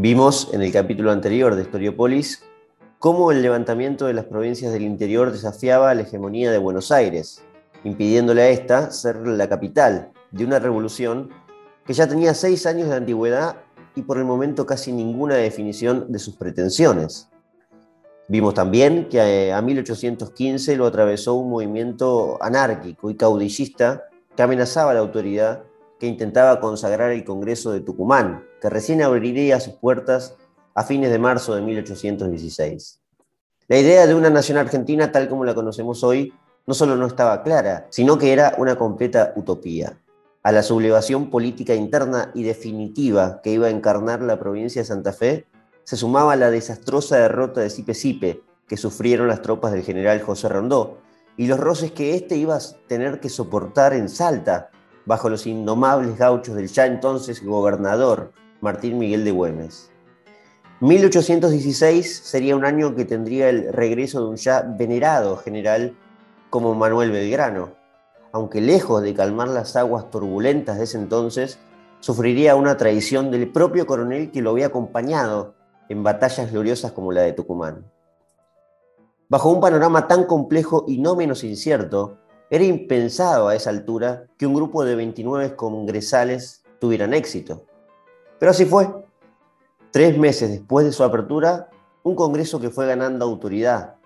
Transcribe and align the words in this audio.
Vimos 0.00 0.50
en 0.52 0.62
el 0.62 0.70
capítulo 0.70 1.10
anterior 1.10 1.56
de 1.56 1.62
Historiopolis 1.62 2.44
cómo 3.00 3.32
el 3.32 3.42
levantamiento 3.42 4.06
de 4.06 4.14
las 4.14 4.26
provincias 4.26 4.72
del 4.72 4.84
interior 4.84 5.32
desafiaba 5.32 5.92
la 5.92 6.02
hegemonía 6.02 6.52
de 6.52 6.58
Buenos 6.58 6.92
Aires, 6.92 7.42
impidiéndole 7.82 8.42
a 8.42 8.48
esta 8.50 8.92
ser 8.92 9.26
la 9.26 9.48
capital 9.48 10.12
de 10.30 10.44
una 10.44 10.60
revolución 10.60 11.30
que 11.84 11.94
ya 11.94 12.06
tenía 12.06 12.32
seis 12.34 12.64
años 12.64 12.88
de 12.88 12.94
antigüedad 12.94 13.56
y 13.96 14.02
por 14.02 14.18
el 14.18 14.24
momento 14.24 14.66
casi 14.66 14.92
ninguna 14.92 15.34
definición 15.34 16.12
de 16.12 16.20
sus 16.20 16.36
pretensiones. 16.36 17.28
Vimos 18.28 18.54
también 18.54 19.08
que 19.08 19.52
a 19.52 19.60
1815 19.60 20.76
lo 20.76 20.86
atravesó 20.86 21.34
un 21.34 21.50
movimiento 21.50 22.38
anárquico 22.40 23.10
y 23.10 23.16
caudillista 23.16 24.04
que 24.36 24.42
amenazaba 24.44 24.94
la 24.94 25.00
autoridad 25.00 25.64
que 25.98 26.06
intentaba 26.06 26.60
consagrar 26.60 27.10
el 27.10 27.24
Congreso 27.24 27.72
de 27.72 27.80
Tucumán, 27.80 28.44
que 28.60 28.70
recién 28.70 29.02
abriría 29.02 29.60
sus 29.60 29.74
puertas 29.74 30.34
a 30.74 30.84
fines 30.84 31.10
de 31.10 31.18
marzo 31.18 31.54
de 31.54 31.62
1816. 31.62 33.00
La 33.66 33.78
idea 33.78 34.06
de 34.06 34.14
una 34.14 34.30
nación 34.30 34.58
argentina 34.58 35.12
tal 35.12 35.28
como 35.28 35.44
la 35.44 35.54
conocemos 35.54 36.02
hoy 36.04 36.32
no 36.66 36.74
solo 36.74 36.96
no 36.96 37.06
estaba 37.06 37.42
clara, 37.42 37.86
sino 37.90 38.18
que 38.18 38.32
era 38.32 38.54
una 38.58 38.76
completa 38.76 39.32
utopía. 39.36 39.98
A 40.42 40.52
la 40.52 40.62
sublevación 40.62 41.30
política 41.30 41.74
interna 41.74 42.30
y 42.34 42.44
definitiva 42.44 43.40
que 43.42 43.50
iba 43.50 43.66
a 43.66 43.70
encarnar 43.70 44.22
la 44.22 44.38
provincia 44.38 44.82
de 44.82 44.86
Santa 44.86 45.12
Fe, 45.12 45.46
se 45.84 45.96
sumaba 45.96 46.36
la 46.36 46.50
desastrosa 46.50 47.16
derrota 47.16 47.60
de 47.60 47.70
Sipe 47.70 47.94
Sipe 47.94 48.42
que 48.68 48.76
sufrieron 48.76 49.28
las 49.28 49.42
tropas 49.42 49.72
del 49.72 49.82
general 49.82 50.20
José 50.22 50.48
Rondó 50.48 50.98
y 51.36 51.46
los 51.46 51.58
roces 51.58 51.92
que 51.92 52.14
éste 52.14 52.36
iba 52.36 52.56
a 52.56 52.60
tener 52.86 53.20
que 53.20 53.28
soportar 53.28 53.94
en 53.94 54.08
Salta 54.08 54.70
bajo 55.08 55.30
los 55.30 55.46
indomables 55.46 56.18
gauchos 56.18 56.54
del 56.54 56.68
ya 56.68 56.84
entonces 56.84 57.42
gobernador 57.42 58.30
Martín 58.60 58.98
Miguel 58.98 59.24
de 59.24 59.30
Güemes. 59.30 59.90
1816 60.80 62.20
sería 62.24 62.54
un 62.54 62.66
año 62.66 62.94
que 62.94 63.06
tendría 63.06 63.48
el 63.48 63.72
regreso 63.72 64.20
de 64.20 64.28
un 64.28 64.36
ya 64.36 64.60
venerado 64.60 65.38
general 65.38 65.96
como 66.50 66.74
Manuel 66.74 67.10
Belgrano, 67.10 67.70
aunque 68.32 68.60
lejos 68.60 69.02
de 69.02 69.14
calmar 69.14 69.48
las 69.48 69.76
aguas 69.76 70.10
turbulentas 70.10 70.76
de 70.76 70.84
ese 70.84 70.98
entonces, 70.98 71.58
sufriría 72.00 72.54
una 72.54 72.76
traición 72.76 73.30
del 73.30 73.50
propio 73.50 73.86
coronel 73.86 74.30
que 74.30 74.42
lo 74.42 74.50
había 74.50 74.66
acompañado 74.66 75.54
en 75.88 76.02
batallas 76.02 76.52
gloriosas 76.52 76.92
como 76.92 77.12
la 77.12 77.22
de 77.22 77.32
Tucumán. 77.32 77.90
Bajo 79.30 79.48
un 79.48 79.62
panorama 79.62 80.06
tan 80.06 80.24
complejo 80.24 80.84
y 80.86 80.98
no 80.98 81.16
menos 81.16 81.44
incierto, 81.44 82.18
era 82.50 82.64
impensado 82.64 83.48
a 83.48 83.54
esa 83.54 83.70
altura 83.70 84.24
que 84.36 84.46
un 84.46 84.54
grupo 84.54 84.84
de 84.84 84.94
29 84.94 85.54
congresales 85.56 86.62
tuvieran 86.78 87.14
éxito. 87.14 87.64
Pero 88.38 88.50
así 88.50 88.64
fue. 88.64 88.88
Tres 89.90 90.16
meses 90.18 90.50
después 90.50 90.86
de 90.86 90.92
su 90.92 91.02
apertura, 91.02 91.70
un 92.02 92.14
Congreso 92.14 92.60
que 92.60 92.70
fue 92.70 92.86
ganando 92.86 93.24
autoridad 93.24 93.96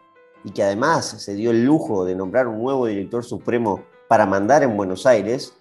y 0.44 0.50
que 0.50 0.62
además 0.62 1.06
se 1.06 1.34
dio 1.34 1.50
el 1.50 1.64
lujo 1.64 2.04
de 2.04 2.14
nombrar 2.14 2.48
un 2.48 2.62
nuevo 2.62 2.86
director 2.86 3.24
supremo 3.24 3.84
para 4.08 4.26
mandar 4.26 4.62
en 4.62 4.76
Buenos 4.76 5.06
Aires, 5.06 5.54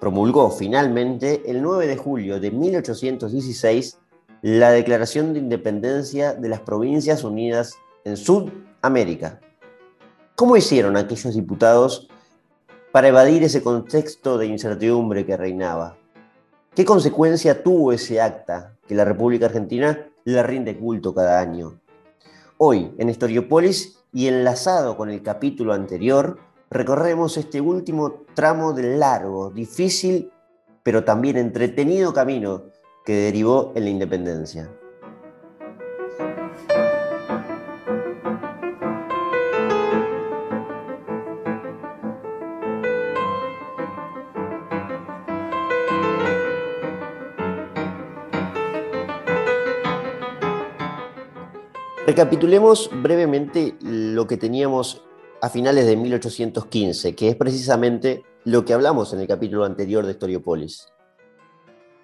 promulgó 0.00 0.50
finalmente 0.50 1.42
el 1.46 1.62
9 1.62 1.86
de 1.86 1.96
julio 1.96 2.40
de 2.40 2.50
1816 2.50 3.98
la 4.42 4.70
Declaración 4.70 5.32
de 5.32 5.40
Independencia 5.40 6.34
de 6.34 6.48
las 6.48 6.60
Provincias 6.60 7.24
Unidas 7.24 7.74
en 8.04 8.16
Sudamérica. 8.16 9.40
¿Cómo 10.34 10.56
hicieron 10.56 10.96
aquellos 10.96 11.34
diputados 11.34 12.08
para 12.96 13.08
evadir 13.08 13.44
ese 13.44 13.62
contexto 13.62 14.38
de 14.38 14.46
incertidumbre 14.46 15.26
que 15.26 15.36
reinaba. 15.36 15.98
¿Qué 16.74 16.86
consecuencia 16.86 17.62
tuvo 17.62 17.92
ese 17.92 18.22
acta 18.22 18.74
que 18.88 18.94
la 18.94 19.04
República 19.04 19.44
Argentina 19.44 20.08
le 20.24 20.42
rinde 20.42 20.78
culto 20.78 21.14
cada 21.14 21.38
año? 21.38 21.78
Hoy, 22.56 22.94
en 22.96 23.10
Historiopolis 23.10 23.98
y 24.14 24.28
enlazado 24.28 24.96
con 24.96 25.10
el 25.10 25.22
capítulo 25.22 25.74
anterior, 25.74 26.38
recorremos 26.70 27.36
este 27.36 27.60
último 27.60 28.24
tramo 28.32 28.72
del 28.72 28.98
largo, 28.98 29.50
difícil, 29.50 30.32
pero 30.82 31.04
también 31.04 31.36
entretenido 31.36 32.14
camino 32.14 32.62
que 33.04 33.12
derivó 33.12 33.72
en 33.74 33.84
la 33.84 33.90
independencia. 33.90 34.70
Recapitulemos 52.16 52.88
brevemente 53.02 53.76
lo 53.82 54.26
que 54.26 54.38
teníamos 54.38 55.02
a 55.42 55.50
finales 55.50 55.84
de 55.84 55.98
1815, 55.98 57.14
que 57.14 57.28
es 57.28 57.36
precisamente 57.36 58.24
lo 58.44 58.64
que 58.64 58.72
hablamos 58.72 59.12
en 59.12 59.20
el 59.20 59.26
capítulo 59.26 59.66
anterior 59.66 60.06
de 60.06 60.12
Historiopolis. 60.12 60.88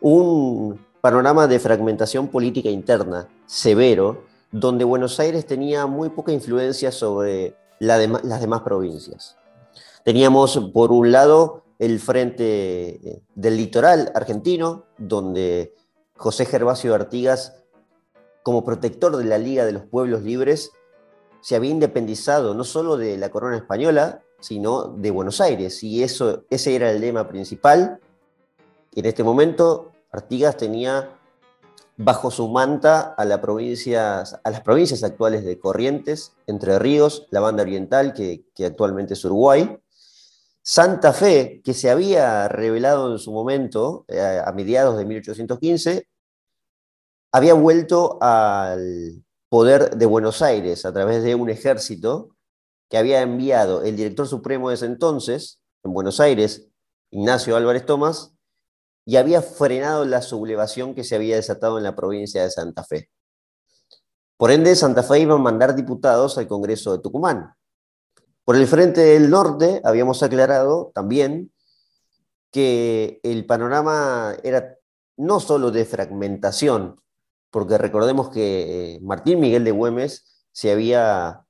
Un 0.02 0.84
panorama 1.00 1.46
de 1.46 1.58
fragmentación 1.58 2.28
política 2.28 2.68
interna 2.68 3.26
severo, 3.46 4.24
donde 4.50 4.84
Buenos 4.84 5.18
Aires 5.18 5.46
tenía 5.46 5.86
muy 5.86 6.10
poca 6.10 6.30
influencia 6.30 6.92
sobre 6.92 7.56
las 7.78 8.38
demás 8.42 8.60
provincias. 8.60 9.38
Teníamos, 10.04 10.58
por 10.74 10.92
un 10.92 11.10
lado, 11.10 11.64
el 11.78 11.98
frente 12.00 12.88
eh, 12.88 13.22
del 13.34 13.56
litoral 13.56 14.12
argentino, 14.14 14.84
donde 14.98 15.72
José 16.16 16.44
Gervasio 16.44 16.94
Artigas 16.94 17.61
como 18.42 18.64
protector 18.64 19.16
de 19.16 19.24
la 19.24 19.38
Liga 19.38 19.64
de 19.64 19.72
los 19.72 19.84
Pueblos 19.84 20.22
Libres, 20.22 20.72
se 21.40 21.56
había 21.56 21.70
independizado 21.70 22.54
no 22.54 22.64
solo 22.64 22.96
de 22.96 23.16
la 23.16 23.30
corona 23.30 23.56
española, 23.56 24.22
sino 24.40 24.88
de 24.88 25.10
Buenos 25.10 25.40
Aires. 25.40 25.82
Y 25.82 26.02
eso, 26.02 26.44
ese 26.50 26.74
era 26.74 26.90
el 26.90 27.00
lema 27.00 27.28
principal. 27.28 28.00
En 28.94 29.06
este 29.06 29.24
momento, 29.24 29.92
Artigas 30.10 30.56
tenía 30.56 31.18
bajo 31.96 32.30
su 32.30 32.48
manta 32.48 33.14
a, 33.16 33.24
la 33.24 33.36
a 33.36 34.50
las 34.50 34.60
provincias 34.62 35.02
actuales 35.04 35.44
de 35.44 35.58
Corrientes, 35.58 36.32
Entre 36.46 36.78
Ríos, 36.78 37.26
la 37.30 37.40
banda 37.40 37.62
oriental, 37.62 38.14
que, 38.14 38.44
que 38.54 38.66
actualmente 38.66 39.14
es 39.14 39.24
Uruguay, 39.24 39.78
Santa 40.62 41.12
Fe, 41.12 41.60
que 41.64 41.74
se 41.74 41.90
había 41.90 42.46
revelado 42.46 43.12
en 43.12 43.18
su 43.18 43.32
momento, 43.32 44.04
eh, 44.08 44.40
a 44.44 44.52
mediados 44.52 44.96
de 44.96 45.04
1815, 45.04 46.06
había 47.32 47.54
vuelto 47.54 48.18
al 48.20 49.24
poder 49.48 49.96
de 49.96 50.06
Buenos 50.06 50.42
Aires 50.42 50.84
a 50.84 50.92
través 50.92 51.22
de 51.22 51.34
un 51.34 51.48
ejército 51.48 52.36
que 52.90 52.98
había 52.98 53.22
enviado 53.22 53.82
el 53.82 53.96
director 53.96 54.28
supremo 54.28 54.68
de 54.68 54.74
ese 54.74 54.86
entonces, 54.86 55.60
en 55.82 55.94
Buenos 55.94 56.20
Aires, 56.20 56.68
Ignacio 57.10 57.56
Álvarez 57.56 57.86
Tomás, 57.86 58.34
y 59.06 59.16
había 59.16 59.40
frenado 59.40 60.04
la 60.04 60.20
sublevación 60.20 60.94
que 60.94 61.04
se 61.04 61.16
había 61.16 61.36
desatado 61.36 61.78
en 61.78 61.84
la 61.84 61.96
provincia 61.96 62.42
de 62.42 62.50
Santa 62.50 62.84
Fe. 62.84 63.10
Por 64.36 64.50
ende, 64.50 64.76
Santa 64.76 65.02
Fe 65.02 65.20
iba 65.20 65.34
a 65.34 65.38
mandar 65.38 65.74
diputados 65.74 66.36
al 66.36 66.46
Congreso 66.46 66.92
de 66.92 66.98
Tucumán. 66.98 67.54
Por 68.44 68.56
el 68.56 68.66
frente 68.66 69.00
del 69.00 69.30
norte, 69.30 69.80
habíamos 69.84 70.22
aclarado 70.22 70.92
también 70.94 71.52
que 72.50 73.20
el 73.22 73.46
panorama 73.46 74.36
era 74.42 74.76
no 75.16 75.40
solo 75.40 75.70
de 75.70 75.84
fragmentación 75.84 77.01
porque 77.52 77.76
recordemos 77.76 78.30
que 78.30 78.94
eh, 78.94 79.00
Martín 79.02 79.38
Miguel 79.38 79.62
de 79.62 79.72
Güemes 79.72 80.46
se 80.52 80.72
había 80.72 81.44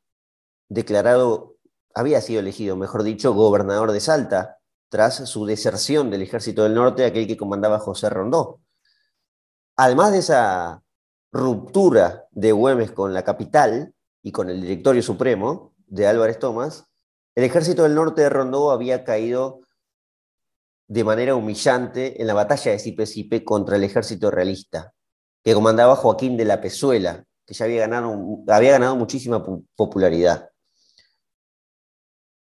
declarado, 0.68 1.54
había 1.94 2.20
sido 2.20 2.40
elegido, 2.40 2.76
mejor 2.76 3.04
dicho, 3.04 3.32
gobernador 3.32 3.92
de 3.92 4.00
Salta, 4.00 4.58
tras 4.88 5.28
su 5.28 5.46
deserción 5.46 6.10
del 6.10 6.22
ejército 6.22 6.64
del 6.64 6.74
norte, 6.74 7.04
aquel 7.04 7.28
que 7.28 7.36
comandaba 7.36 7.78
José 7.78 8.10
Rondó. 8.10 8.60
Además 9.76 10.10
de 10.12 10.18
esa 10.18 10.82
ruptura 11.32 12.26
de 12.32 12.50
Güemes 12.50 12.90
con 12.90 13.14
la 13.14 13.22
capital 13.22 13.94
y 14.22 14.32
con 14.32 14.50
el 14.50 14.60
directorio 14.60 15.02
supremo 15.02 15.72
de 15.86 16.08
Álvarez 16.08 16.40
Tomás, 16.40 16.84
el 17.36 17.44
ejército 17.44 17.84
del 17.84 17.94
norte 17.94 18.22
de 18.22 18.28
Rondó 18.28 18.72
había 18.72 19.04
caído 19.04 19.60
de 20.88 21.04
manera 21.04 21.36
humillante 21.36 22.20
en 22.20 22.26
la 22.26 22.34
batalla 22.34 22.72
de 22.72 22.80
Sipe-Sipe 22.80 23.44
contra 23.44 23.76
el 23.76 23.84
ejército 23.84 24.32
realista, 24.32 24.92
que 25.42 25.54
comandaba 25.54 25.96
Joaquín 25.96 26.36
de 26.36 26.44
la 26.44 26.60
Pezuela, 26.60 27.24
que 27.46 27.54
ya 27.54 27.64
había 27.64 27.86
ganado, 27.86 28.96
muchísima 28.96 29.44
popularidad. 29.76 30.50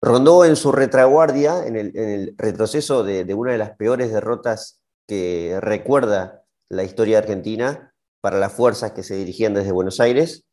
Rondó 0.00 0.44
en 0.44 0.56
su 0.56 0.72
retraguardia, 0.72 1.66
en 1.66 1.76
el, 1.76 2.34
retroceso 2.38 3.02
de, 3.02 3.24
de, 3.24 3.34
una 3.34 3.52
de 3.52 3.58
las 3.58 3.76
peores 3.76 4.12
derrotas 4.12 4.80
que 5.06 5.58
recuerda 5.60 6.44
la 6.68 6.84
historia 6.84 7.18
argentina 7.18 7.94
para 8.20 8.38
las 8.38 8.52
fuerzas 8.52 8.92
que 8.92 9.02
se 9.02 9.16
dirigían 9.16 9.54
desde 9.54 9.72
Buenos 9.72 10.00
Aires, 10.00 10.44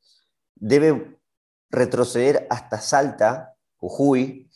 debe 0.56 1.20
retroceder 1.70 2.48
hasta 2.50 2.80
Salta, 2.80 3.56
Jujuy, 3.78 4.50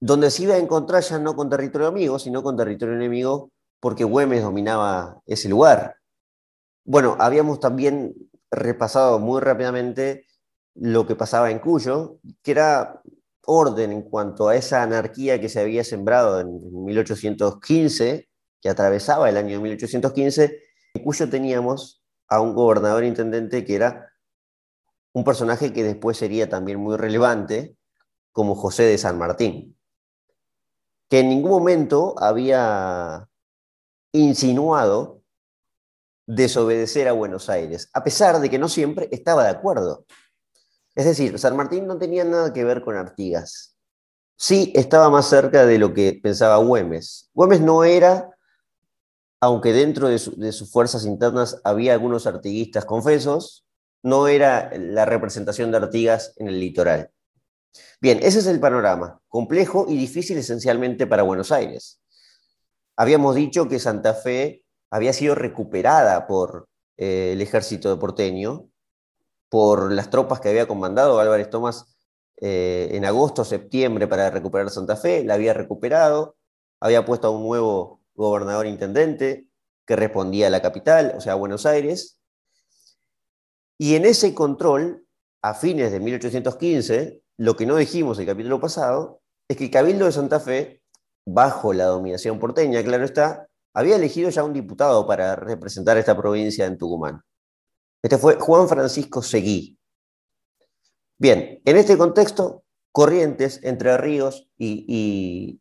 donde 0.00 0.30
se 0.30 0.42
iba 0.42 0.54
a 0.54 0.58
encontrar 0.58 1.02
ya 1.02 1.18
no 1.18 1.34
con 1.34 1.48
territorio 1.48 1.88
amigo, 1.88 2.18
sino 2.18 2.42
con 2.42 2.56
territorio 2.56 2.94
enemigo, 2.94 3.50
porque 3.80 4.04
Güemes 4.04 4.42
dominaba 4.42 5.20
ese 5.26 5.48
lugar. 5.48 5.96
Bueno, 6.84 7.16
habíamos 7.18 7.60
también 7.60 8.14
repasado 8.50 9.18
muy 9.18 9.40
rápidamente 9.40 10.26
lo 10.74 11.06
que 11.06 11.16
pasaba 11.16 11.50
en 11.50 11.58
Cuyo, 11.58 12.18
que 12.42 12.50
era 12.50 13.02
orden 13.46 13.92
en 13.92 14.02
cuanto 14.02 14.48
a 14.48 14.56
esa 14.56 14.82
anarquía 14.82 15.40
que 15.40 15.48
se 15.48 15.60
había 15.60 15.84
sembrado 15.84 16.40
en 16.40 16.84
1815, 16.84 18.28
que 18.60 18.68
atravesaba 18.68 19.28
el 19.28 19.36
año 19.36 19.60
1815, 19.60 20.58
en 20.94 21.02
Cuyo 21.02 21.28
teníamos 21.28 22.02
a 22.28 22.40
un 22.40 22.54
gobernador 22.54 23.04
intendente 23.04 23.64
que 23.64 23.74
era 23.74 24.10
un 25.12 25.24
personaje 25.24 25.72
que 25.72 25.84
después 25.84 26.16
sería 26.16 26.48
también 26.48 26.78
muy 26.80 26.96
relevante, 26.96 27.76
como 28.32 28.56
José 28.56 28.82
de 28.82 28.98
San 28.98 29.16
Martín, 29.16 29.78
que 31.08 31.20
en 31.20 31.28
ningún 31.28 31.52
momento 31.52 32.16
había 32.18 33.28
insinuado 34.10 35.13
desobedecer 36.26 37.08
a 37.08 37.12
Buenos 37.12 37.50
Aires, 37.50 37.88
a 37.92 38.02
pesar 38.02 38.40
de 38.40 38.50
que 38.50 38.58
no 38.58 38.68
siempre 38.68 39.08
estaba 39.12 39.44
de 39.44 39.50
acuerdo. 39.50 40.06
Es 40.94 41.04
decir, 41.04 41.38
San 41.38 41.56
Martín 41.56 41.86
no 41.86 41.98
tenía 41.98 42.24
nada 42.24 42.52
que 42.52 42.64
ver 42.64 42.82
con 42.82 42.96
Artigas. 42.96 43.76
Sí 44.36 44.72
estaba 44.74 45.10
más 45.10 45.28
cerca 45.28 45.66
de 45.66 45.78
lo 45.78 45.94
que 45.94 46.18
pensaba 46.22 46.56
Güemes. 46.58 47.30
Güemes 47.34 47.60
no 47.60 47.84
era, 47.84 48.30
aunque 49.40 49.72
dentro 49.72 50.08
de, 50.08 50.18
sus 50.18 50.70
fuerzas 50.70 51.04
internas 51.04 51.60
había 51.64 51.92
algunos 51.92 52.26
artiguistas 52.26 52.84
confesos, 52.84 53.66
no 54.02 54.28
era 54.28 54.70
la 54.76 55.04
representación 55.04 55.70
de 55.70 55.78
Artigas 55.78 56.34
en 56.36 56.48
el 56.48 56.60
litoral. 56.60 57.10
Bien, 58.00 58.18
ese 58.22 58.38
es 58.38 58.46
el 58.46 58.60
panorama, 58.60 59.20
complejo 59.28 59.86
y 59.88 59.96
difícil 59.96 60.38
esencialmente 60.38 61.06
para 61.06 61.22
Buenos 61.22 61.50
Aires. 61.50 62.00
Habíamos 62.96 63.34
dicho 63.34 63.68
que 63.68 63.80
Santa 63.80 64.14
Fe 64.14 64.63
había 64.94 65.12
sido 65.12 65.34
recuperada 65.34 66.28
por 66.28 66.68
eh, 66.96 67.32
el 67.32 67.42
ejército 67.42 67.98
porteño, 67.98 68.68
por 69.48 69.90
las 69.90 70.08
tropas 70.08 70.38
que 70.38 70.48
había 70.48 70.68
comandado 70.68 71.18
Álvarez 71.18 71.50
Tomás 71.50 71.96
eh, 72.40 72.90
en 72.92 73.04
agosto, 73.04 73.44
septiembre 73.44 74.06
para 74.06 74.30
recuperar 74.30 74.70
Santa 74.70 74.94
Fe, 74.94 75.24
la 75.24 75.34
había 75.34 75.52
recuperado, 75.52 76.36
había 76.78 77.04
puesto 77.04 77.26
a 77.26 77.30
un 77.32 77.42
nuevo 77.42 78.02
gobernador 78.14 78.68
intendente 78.68 79.48
que 79.84 79.96
respondía 79.96 80.46
a 80.46 80.50
la 80.50 80.62
capital, 80.62 81.14
o 81.16 81.20
sea, 81.20 81.32
a 81.32 81.36
Buenos 81.36 81.66
Aires. 81.66 82.20
Y 83.76 83.96
en 83.96 84.04
ese 84.04 84.32
control, 84.32 85.04
a 85.42 85.54
fines 85.54 85.90
de 85.90 85.98
1815, 85.98 87.20
lo 87.38 87.56
que 87.56 87.66
no 87.66 87.74
dijimos 87.74 88.20
el 88.20 88.26
capítulo 88.26 88.60
pasado, 88.60 89.22
es 89.48 89.56
que 89.56 89.64
el 89.64 89.70
Cabildo 89.72 90.04
de 90.04 90.12
Santa 90.12 90.38
Fe, 90.38 90.82
bajo 91.26 91.72
la 91.72 91.86
dominación 91.86 92.38
porteña, 92.38 92.80
claro 92.84 93.04
está, 93.04 93.48
había 93.74 93.96
elegido 93.96 94.30
ya 94.30 94.44
un 94.44 94.52
diputado 94.52 95.06
para 95.06 95.36
representar 95.36 95.98
esta 95.98 96.16
provincia 96.16 96.64
en 96.64 96.78
Tucumán. 96.78 97.20
Este 98.02 98.18
fue 98.18 98.36
Juan 98.36 98.68
Francisco 98.68 99.20
Seguí. 99.20 99.78
Bien, 101.18 101.60
en 101.64 101.76
este 101.76 101.98
contexto, 101.98 102.64
Corrientes, 102.92 103.60
Entre 103.64 103.96
Ríos 103.96 104.48
y, 104.56 105.60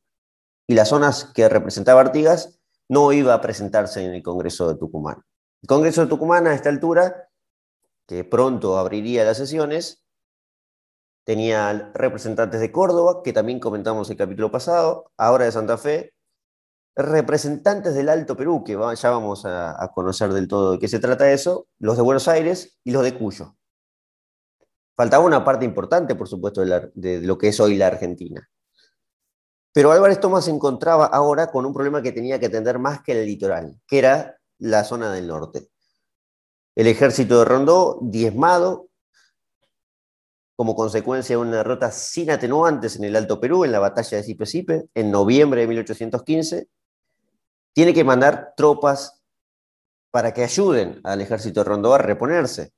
las 0.68 0.90
zonas 0.90 1.32
que 1.34 1.48
representaba 1.50 2.02
Artigas 2.02 2.60
no 2.90 3.12
iba 3.12 3.34
a 3.34 3.42
presentarse 3.42 4.04
en 4.04 4.14
el 4.14 4.24
Congreso 4.24 4.68
de 4.68 4.80
Tucumán. 4.80 5.24
El 5.62 5.68
Congreso 5.68 6.02
de 6.02 6.08
Tucumán 6.08 6.48
a 6.48 6.54
esta 6.54 6.70
altura, 6.70 7.30
que 8.08 8.24
pronto 8.24 8.78
abriría 8.78 9.24
las 9.24 9.38
sesiones, 9.38 10.04
tenía 11.26 11.92
representantes 11.94 12.60
de 12.60 12.72
Córdoba, 12.72 13.22
que 13.24 13.34
también 13.34 13.60
comentamos 13.60 14.10
el 14.10 14.18
capítulo 14.18 14.52
pasado, 14.52 15.12
ahora 15.18 15.46
de 15.46 15.52
Santa 15.52 15.78
Fe, 15.78 16.13
representantes 16.96 17.96
del 17.96 18.10
Alto 18.10 18.38
Perú, 18.38 18.64
que 18.64 18.74
ya 18.74 19.10
vamos 19.10 19.46
a, 19.46 19.92
conocer 19.94 20.32
del 20.34 20.48
todo 20.48 20.74
de 20.74 20.80
qué 20.80 20.88
se 20.88 21.00
trata 21.00 21.32
eso, 21.32 21.68
los 21.80 21.98
de 21.98 22.04
Buenos 22.04 22.28
Aires 22.28 22.78
y 22.84 22.92
los 22.92 23.04
de 23.04 23.18
Cuyo. 23.18 23.56
Faltaba 24.96 25.26
una 25.26 25.44
parte 25.44 25.66
importante, 25.66 26.14
por 26.16 26.28
supuesto, 26.28 26.62
de, 26.62 27.22
lo 27.22 27.38
que 27.38 27.48
es 27.48 27.60
hoy 27.60 27.78
la 27.78 27.88
Argentina. 27.88 28.48
Pero 29.74 29.92
Álvarez 29.92 30.20
Tomás 30.20 30.46
se 30.46 30.52
encontraba 30.52 31.08
ahora 31.08 31.48
con 31.48 31.66
un 31.66 31.74
problema 31.74 32.04
que 32.04 32.12
tenía 32.12 32.40
que 32.40 32.46
atender 32.46 32.78
más 32.78 33.02
que 33.02 33.14
el 33.14 33.26
litoral, 33.26 33.82
que 33.88 33.98
era 33.98 34.38
la 34.60 34.84
zona 34.84 35.12
del 35.12 35.28
norte. 35.28 35.70
El 36.76 36.86
ejército 36.86 37.40
de 37.40 37.46
Rondó, 37.46 37.98
diezmado, 38.02 38.90
como 40.56 40.76
consecuencia 40.76 41.36
de 41.36 41.42
una 41.42 41.58
derrota 41.58 41.92
sin 41.92 42.30
atenuantes 42.30 42.96
en 42.96 43.06
el 43.06 43.16
Alto 43.16 43.40
Perú, 43.40 43.66
en 43.66 43.72
la 43.72 43.80
batalla 43.80 44.18
de 44.18 44.24
Sipe-Sipe, 44.24 44.90
en 44.94 45.10
noviembre 45.10 45.62
de 45.62 45.68
1815, 45.68 46.68
tiene 47.74 47.94
que 47.94 48.04
mandar 48.04 48.54
tropas 48.56 49.24
para 50.12 50.34
que 50.34 50.44
ayuden 50.44 51.02
al 51.04 51.22
ejército 51.22 51.62
de 51.62 51.70
Rondó 51.70 51.94
a 51.94 51.98
reponerse, 51.98 52.74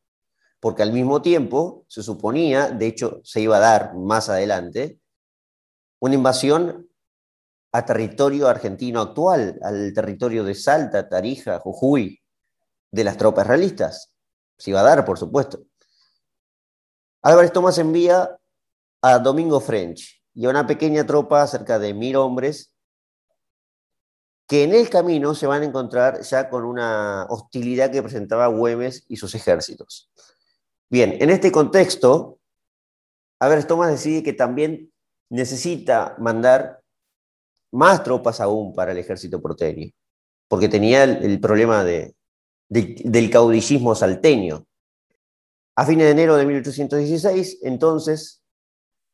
porque 0.60 0.84
al 0.84 0.94
mismo 0.94 1.22
tiempo 1.22 1.86
se 1.88 2.02
suponía, 2.02 2.70
de 2.70 2.88
hecho 2.88 3.20
se 3.24 3.42
iba 3.42 3.58
a 3.58 3.60
dar 3.60 3.96
más 3.96 4.30
adelante, 4.30 5.00
una 6.00 6.16
invasión 6.16 6.90
a 7.74 7.86
territorio 7.86 8.48
argentino 8.48 9.02
actual, 9.02 9.60
al 9.62 9.94
territorio 9.94 10.46
de 10.46 10.56
Salta, 10.56 11.10
Tarija, 11.10 11.60
Jujuy, 11.60 12.22
de 12.90 13.04
las 13.04 13.18
tropas 13.18 13.46
realistas. 13.46 14.14
Se 14.58 14.70
iba 14.70 14.80
a 14.80 14.84
dar, 14.84 15.04
por 15.04 15.18
supuesto. 15.18 15.60
Álvarez 17.22 17.52
Tomás 17.52 17.78
envía 17.78 18.40
a 19.02 19.20
Domingo 19.20 19.60
French 19.60 20.24
y 20.34 20.46
a 20.46 20.50
una 20.50 20.66
pequeña 20.66 21.06
tropa, 21.06 21.46
cerca 21.48 21.78
de 21.80 21.94
mil 21.94 22.16
hombres, 22.16 22.75
que 24.48 24.64
en 24.64 24.74
el 24.74 24.90
camino 24.90 25.34
se 25.34 25.48
van 25.48 25.64
a 25.64 25.66
encontrar 25.66 26.22
ya 26.22 26.50
con 26.50 26.66
una 26.66 27.26
hostilidad 27.30 27.92
que 27.92 28.04
presentaba 28.04 28.48
Güemes 28.48 29.06
y 29.08 29.18
sus 29.18 29.34
ejércitos. 29.34 30.10
Bien, 30.90 31.18
en 31.20 31.32
este 31.32 31.52
contexto, 31.52 32.40
Álvarez 33.40 33.68
Tomás 33.68 33.92
decide 33.92 34.24
que 34.24 34.34
también 34.34 34.92
necesita 35.30 36.16
mandar 36.20 36.82
más 37.72 38.04
tropas 38.04 38.40
aún 38.40 38.74
para 38.74 38.92
el 38.92 38.98
ejército 39.00 39.42
porteño, 39.42 39.92
porque 40.48 40.70
tenía 40.70 41.04
el, 41.04 41.40
problema 41.40 41.84
del 41.84 43.30
caudillismo 43.32 43.96
salteño. 43.96 44.66
A 45.76 45.86
fines 45.86 46.06
de 46.06 46.12
enero 46.12 46.38
de 46.38 46.46
1816, 46.46 47.60
entonces, 47.64 48.44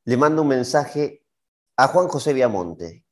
le 0.05 0.17
manda 0.17 0.41
un 0.41 0.49
mensaje 0.49 1.23
a 1.77 1.87
Juan 1.87 2.07
José 2.07 2.33
Viamonte. 2.33 3.03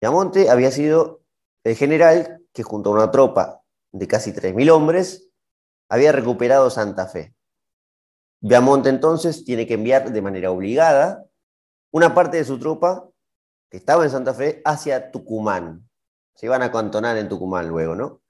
Viamonte 0.00 0.50
había 0.50 0.72
sido 0.72 1.23
el 1.64 1.76
general 1.76 2.42
que 2.52 2.62
junto 2.62 2.90
a 2.90 2.92
una 2.92 3.10
tropa 3.10 3.62
de 3.92 4.06
casi 4.06 4.32
3.000 4.32 4.70
hombres 4.70 5.30
había 5.88 6.12
recuperado 6.12 6.70
Santa 6.70 7.06
Fe. 7.06 7.34
Viamonte 8.40 8.90
entonces 8.90 9.44
tiene 9.44 9.66
que 9.66 9.74
enviar 9.74 10.12
de 10.12 10.22
manera 10.22 10.50
obligada 10.50 11.24
una 11.90 12.14
parte 12.14 12.36
de 12.36 12.44
su 12.44 12.58
tropa 12.58 13.08
que 13.70 13.78
estaba 13.78 14.04
en 14.04 14.10
Santa 14.10 14.34
Fe 14.34 14.60
hacia 14.64 15.10
Tucumán. 15.10 15.88
Se 16.34 16.46
iban 16.46 16.62
a 16.62 16.70
cantonar 16.70 17.16
en 17.16 17.28
Tucumán 17.28 17.68
luego, 17.68 17.94
¿no? 17.94 18.20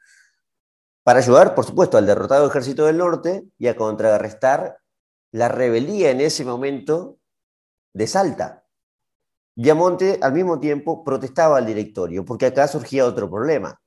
Para 1.03 1.19
ayudar, 1.19 1.55
por 1.55 1.64
supuesto, 1.64 1.99
al 1.99 2.07
derrotado 2.07 2.47
ejército 2.47 2.87
del 2.87 2.99
norte 2.99 3.45
y 3.59 3.67
a 3.67 3.76
contrarrestar 3.76 4.79
la 5.33 5.49
rebeldía 5.49 6.11
en 6.11 6.21
ese 6.21 6.45
momento 6.45 7.19
de 7.93 8.07
Salta. 8.07 8.63
Viamonte 9.57 10.19
al 10.21 10.33
mismo 10.33 10.59
tiempo 10.59 11.05
protestaba 11.05 11.59
al 11.59 11.67
directorio, 11.67 12.25
porque 12.25 12.47
acá 12.47 12.67
surgía 12.67 13.07
otro 13.07 13.31
problema, 13.31 13.81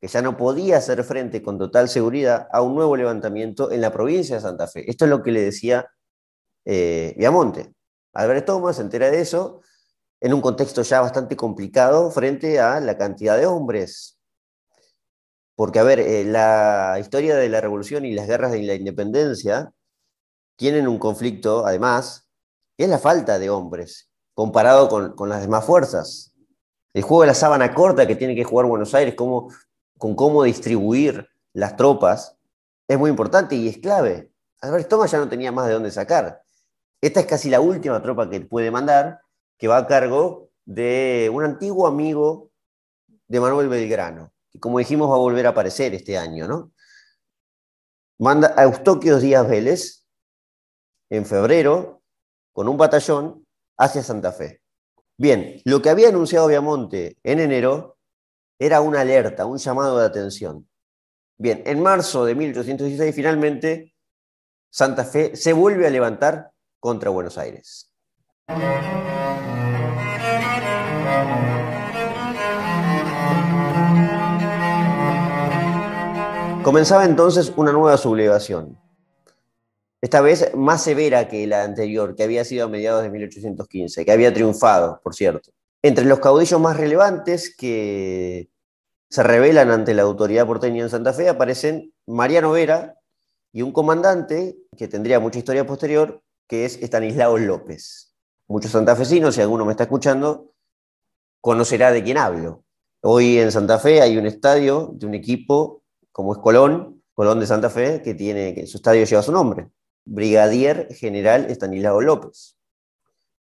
que 0.00 0.08
ya 0.08 0.22
no 0.22 0.36
podía 0.36 0.78
hacer 0.78 1.04
frente 1.04 1.42
con 1.42 1.58
total 1.58 1.90
seguridad 1.90 2.48
a 2.52 2.62
un 2.62 2.74
nuevo 2.74 2.96
levantamiento 2.96 3.70
en 3.70 3.82
la 3.82 3.92
provincia 3.92 4.36
de 4.36 4.42
Santa 4.42 4.66
Fe. 4.66 4.90
Esto 4.90 5.04
es 5.04 5.10
lo 5.10 5.22
que 5.22 5.32
le 5.32 5.42
decía 5.42 5.86
eh, 6.64 7.14
Viamonte. 7.18 7.74
Albert 8.14 8.46
Thomas 8.46 8.76
se 8.76 8.82
entera 8.82 9.10
de 9.10 9.20
eso 9.20 9.60
en 10.20 10.32
un 10.32 10.40
contexto 10.40 10.82
ya 10.82 11.00
bastante 11.02 11.36
complicado 11.36 12.10
frente 12.10 12.58
a 12.58 12.80
la 12.80 12.96
cantidad 12.96 13.36
de 13.36 13.46
hombres. 13.46 14.18
Porque, 15.54 15.80
a 15.80 15.82
ver, 15.82 16.00
eh, 16.00 16.24
la 16.24 16.96
historia 16.98 17.36
de 17.36 17.48
la 17.48 17.60
revolución 17.60 18.06
y 18.06 18.14
las 18.14 18.26
guerras 18.26 18.52
de 18.52 18.62
la 18.62 18.74
independencia 18.74 19.72
tienen 20.56 20.88
un 20.88 20.98
conflicto, 20.98 21.66
además, 21.66 22.28
que 22.76 22.84
es 22.84 22.90
la 22.90 22.98
falta 22.98 23.38
de 23.38 23.50
hombres 23.50 24.07
comparado 24.38 24.88
con, 24.88 25.28
las 25.28 25.40
demás 25.40 25.64
fuerzas. 25.64 26.32
El 26.94 27.02
juego 27.02 27.22
de 27.22 27.26
la 27.26 27.34
sábana 27.34 27.74
corta 27.74 28.06
que 28.06 28.14
tiene 28.14 28.36
que 28.36 28.44
jugar 28.44 28.66
Buenos 28.66 28.94
Aires, 28.94 29.16
con 29.16 30.14
cómo 30.14 30.44
distribuir 30.44 31.28
las 31.54 31.74
tropas, 31.74 32.38
es 32.86 32.96
muy 32.96 33.10
importante 33.10 33.56
y 33.56 33.66
es 33.66 33.78
clave. 33.78 34.30
Álvarez 34.60 34.86
Thomas 34.86 35.10
ya 35.10 35.18
no 35.18 35.28
tenía 35.28 35.50
más 35.50 35.66
de 35.66 35.72
dónde 35.72 35.90
sacar. 35.90 36.40
Esta 37.00 37.18
es 37.18 37.26
casi 37.26 37.50
la 37.50 37.60
última 37.60 38.00
tropa 38.00 38.30
que 38.30 38.40
puede 38.40 38.70
mandar, 38.70 39.20
que 39.58 39.66
va 39.66 39.78
a 39.78 39.88
cargo 39.88 40.50
de 40.64 41.28
un 41.34 41.42
antiguo 41.42 41.88
amigo 41.88 42.52
de 43.26 43.40
Manuel 43.40 43.68
Belgrano, 43.68 44.32
que 44.52 44.60
como 44.60 44.78
dijimos 44.78 45.10
va 45.10 45.16
a 45.16 45.18
volver 45.18 45.48
a 45.48 45.50
aparecer 45.50 45.94
este 45.94 46.16
año, 46.16 46.46
¿no? 46.46 46.70
Manda 48.20 48.54
a 48.56 48.62
Eustoquio 48.62 49.18
Díaz 49.18 49.48
Vélez 49.48 50.04
en 51.10 51.26
febrero 51.26 52.02
con 52.52 52.68
un 52.68 52.76
batallón 52.76 53.47
hacia 53.78 54.02
Santa 54.02 54.32
Fe. 54.32 54.60
Bien, 55.16 55.60
lo 55.64 55.80
que 55.80 55.90
había 55.90 56.08
anunciado 56.08 56.48
Viamonte 56.48 57.16
en 57.22 57.40
enero 57.40 57.96
era 58.58 58.80
una 58.80 59.00
alerta, 59.00 59.46
un 59.46 59.58
llamado 59.58 59.98
de 59.98 60.06
atención. 60.06 60.68
Bien, 61.38 61.62
en 61.64 61.82
marzo 61.82 62.24
de 62.24 62.34
1816 62.34 63.14
finalmente 63.14 63.94
Santa 64.70 65.04
Fe 65.04 65.34
se 65.36 65.52
vuelve 65.52 65.86
a 65.86 65.90
levantar 65.90 66.50
contra 66.80 67.10
Buenos 67.10 67.38
Aires. 67.38 67.90
Comenzaba 76.62 77.04
entonces 77.04 77.52
una 77.56 77.72
nueva 77.72 77.96
sublevación, 77.96 78.78
esta 80.00 80.20
vez 80.20 80.54
más 80.54 80.82
severa 80.82 81.28
que 81.28 81.46
la 81.46 81.64
anterior, 81.64 82.14
que 82.14 82.22
había 82.22 82.44
sido 82.44 82.66
a 82.66 82.68
mediados 82.68 83.02
de 83.02 83.10
1815, 83.10 84.04
que 84.04 84.12
había 84.12 84.32
triunfado, 84.32 85.00
por 85.02 85.14
cierto. 85.14 85.50
Entre 85.82 86.04
los 86.04 86.20
caudillos 86.20 86.60
más 86.60 86.76
relevantes 86.76 87.54
que 87.56 88.50
se 89.10 89.22
revelan 89.22 89.70
ante 89.70 89.94
la 89.94 90.02
autoridad 90.02 90.46
porteña 90.46 90.82
en 90.82 90.90
Santa 90.90 91.12
Fe 91.12 91.28
aparecen 91.28 91.92
Mariano 92.06 92.52
Vera 92.52 92.96
y 93.52 93.62
un 93.62 93.72
comandante 93.72 94.56
que 94.76 94.88
tendría 94.88 95.20
mucha 95.20 95.38
historia 95.38 95.66
posterior, 95.66 96.22
que 96.46 96.64
es 96.64 96.76
Estanislao 96.82 97.38
López. 97.38 98.14
Muchos 98.46 98.70
santafesinos, 98.70 99.34
si 99.34 99.40
alguno 99.40 99.64
me 99.64 99.72
está 99.72 99.84
escuchando, 99.84 100.52
conocerá 101.40 101.90
de 101.90 102.02
quién 102.02 102.18
hablo. 102.18 102.64
Hoy 103.02 103.38
en 103.38 103.52
Santa 103.52 103.78
Fe 103.78 104.00
hay 104.00 104.16
un 104.16 104.26
estadio 104.26 104.90
de 104.94 105.06
un 105.06 105.14
equipo 105.14 105.82
como 106.12 106.32
es 106.32 106.38
Colón, 106.38 107.02
Colón 107.14 107.40
de 107.40 107.46
Santa 107.46 107.70
Fe, 107.70 108.02
que 108.02 108.14
tiene, 108.14 108.54
que 108.54 108.66
su 108.66 108.78
estadio 108.78 109.04
lleva 109.04 109.22
su 109.22 109.32
nombre, 109.32 109.68
Brigadier 110.08 110.88
General 110.94 111.44
Estanislao 111.50 112.00
López. 112.00 112.56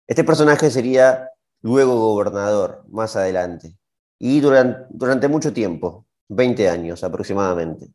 Este 0.08 0.24
personaje 0.24 0.72
sería 0.72 1.30
luego 1.62 2.00
gobernador 2.00 2.84
más 2.90 3.16
adelante 3.16 3.78
y 4.18 4.40
durante, 4.40 5.28
mucho 5.28 5.54
tiempo, 5.54 6.08
20 6.30 6.68
años 6.70 7.04
aproximadamente. 7.04 7.90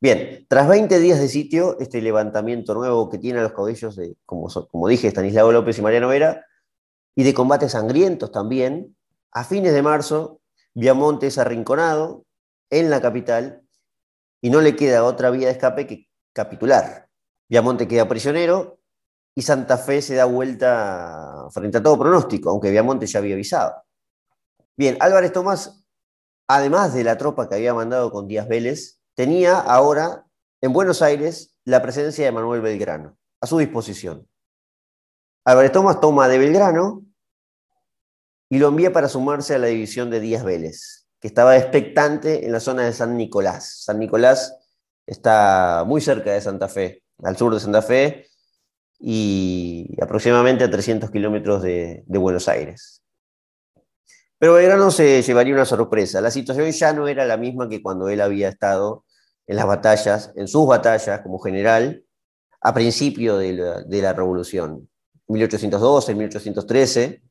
Bien, 0.00 0.46
tras 0.48 0.68
20 0.68 0.98
días 1.00 1.18
de 1.18 1.28
sitio, 1.28 1.76
este 1.80 2.00
levantamiento 2.00 2.74
nuevo 2.74 3.08
que 3.08 3.18
tiene 3.18 3.40
a 3.40 3.42
los 3.42 3.52
caudillos, 3.52 3.96
de, 3.96 4.16
como, 4.24 4.48
como 4.70 4.88
dije, 4.88 5.08
Estanislao 5.08 5.50
López 5.50 5.78
y 5.78 5.82
Mariano 5.82 6.08
Vera, 6.08 6.46
y 7.16 7.24
de 7.24 7.34
combates 7.34 7.72
sangrientos 7.72 8.30
también, 8.30 8.96
a 9.32 9.44
fines 9.44 9.72
de 9.72 9.82
marzo, 9.82 10.40
Viamonte 10.74 11.26
es 11.26 11.38
arrinconado 11.38 12.24
en 12.70 12.90
la 12.90 13.00
capital 13.00 13.62
y 14.40 14.50
no 14.50 14.60
le 14.60 14.76
queda 14.76 15.04
otra 15.04 15.30
vía 15.30 15.48
de 15.48 15.52
escape 15.52 15.86
que 15.86 16.08
capitular. 16.32 17.08
Viamonte 17.48 17.88
queda 17.88 18.08
prisionero 18.08 18.78
y 19.34 19.42
Santa 19.42 19.78
Fe 19.78 20.02
se 20.02 20.14
da 20.14 20.24
vuelta 20.24 21.46
frente 21.50 21.78
a 21.78 21.82
todo 21.82 21.98
pronóstico, 21.98 22.50
aunque 22.50 22.70
Viamonte 22.70 23.06
ya 23.06 23.18
había 23.18 23.34
avisado. 23.34 23.74
Bien, 24.76 24.96
Álvarez 25.00 25.32
Tomás, 25.32 25.84
además 26.48 26.94
de 26.94 27.04
la 27.04 27.18
tropa 27.18 27.48
que 27.48 27.54
había 27.54 27.74
mandado 27.74 28.10
con 28.10 28.26
Díaz 28.26 28.48
Vélez, 28.48 29.00
tenía 29.14 29.58
ahora 29.58 30.26
en 30.60 30.72
Buenos 30.72 31.02
Aires 31.02 31.54
la 31.64 31.82
presencia 31.82 32.24
de 32.24 32.32
Manuel 32.32 32.60
Belgrano 32.60 33.16
a 33.40 33.46
su 33.46 33.58
disposición. 33.58 34.28
Álvarez 35.44 35.72
Tomás 35.72 36.00
toma 36.00 36.28
de 36.28 36.38
Belgrano 36.38 37.02
y 38.48 38.58
lo 38.58 38.68
envía 38.68 38.92
para 38.92 39.08
sumarse 39.08 39.54
a 39.54 39.58
la 39.58 39.66
división 39.66 40.10
de 40.10 40.20
Díaz 40.20 40.44
Vélez 40.44 41.02
que 41.22 41.28
estaba 41.28 41.56
expectante 41.56 42.44
en 42.44 42.50
la 42.50 42.58
zona 42.58 42.82
de 42.82 42.92
San 42.92 43.16
Nicolás. 43.16 43.84
San 43.84 44.00
Nicolás 44.00 44.56
está 45.06 45.84
muy 45.86 46.00
cerca 46.00 46.32
de 46.32 46.40
Santa 46.40 46.66
Fe, 46.66 47.01
al 47.22 47.36
sur 47.36 47.52
de 47.52 47.60
Santa 47.60 47.82
Fe, 47.82 48.26
y 49.04 49.96
aproximadamente 50.00 50.62
a 50.62 50.70
300 50.70 51.10
kilómetros 51.10 51.60
de, 51.60 52.04
Buenos 52.06 52.48
Aires. 52.48 53.02
Pero 54.38 54.54
Belgrano 54.54 54.92
se 54.92 55.22
llevaría 55.22 55.54
una 55.54 55.64
sorpresa. 55.64 56.20
La 56.20 56.30
situación 56.30 56.70
ya 56.70 56.92
no 56.92 57.08
era 57.08 57.24
la 57.24 57.36
misma 57.36 57.68
que 57.68 57.82
cuando 57.82 58.08
él 58.08 58.20
había 58.20 58.48
estado 58.48 59.04
en 59.48 59.56
las 59.56 59.66
batallas, 59.66 60.32
en 60.36 60.46
sus 60.46 60.68
batallas 60.68 61.20
como 61.22 61.40
general, 61.40 62.04
a 62.60 62.72
principio 62.72 63.38
de 63.38 63.52
la, 63.54 63.82
de 63.82 64.02
la 64.02 64.12
revolución. 64.12 64.88
1812, 65.26 66.14
1813, 66.14 67.22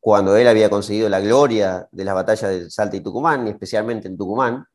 cuando 0.00 0.36
él 0.36 0.48
había 0.48 0.68
conseguido 0.68 1.08
la 1.08 1.20
gloria 1.20 1.88
de 1.92 2.04
las 2.04 2.14
batallas 2.14 2.50
de 2.50 2.70
Salta 2.70 2.96
y 2.96 3.00
Tucumán, 3.00 3.46
especialmente 3.46 4.08
en 4.08 4.16
Tucumán, 4.16 4.66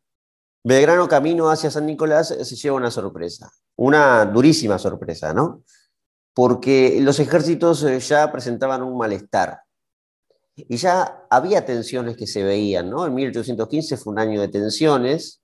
Belgrano 0.63 1.07
camino 1.07 1.49
hacia 1.49 1.71
San 1.71 1.85
Nicolás 1.85 2.27
se 2.27 2.55
lleva 2.55 2.75
una 2.75 2.91
sorpresa, 2.91 3.51
una 3.75 4.25
durísima 4.25 4.77
sorpresa, 4.77 5.33
¿no? 5.33 5.63
Porque 6.33 6.99
los 7.01 7.19
ejércitos 7.19 7.83
eh, 7.83 7.99
ya 7.99 8.31
presentaban 8.31 8.83
un 8.83 8.97
malestar 8.97 9.61
y 10.55 10.77
ya 10.77 11.25
había 11.29 11.65
tensiones 11.65 12.17
que 12.17 12.27
se 12.27 12.43
veían, 12.43 12.89
¿no? 12.89 13.05
En 13.05 13.13
1815 13.13 13.97
fue 13.97 14.13
un 14.13 14.19
año 14.19 14.41
de 14.41 14.49
tensiones, 14.49 15.41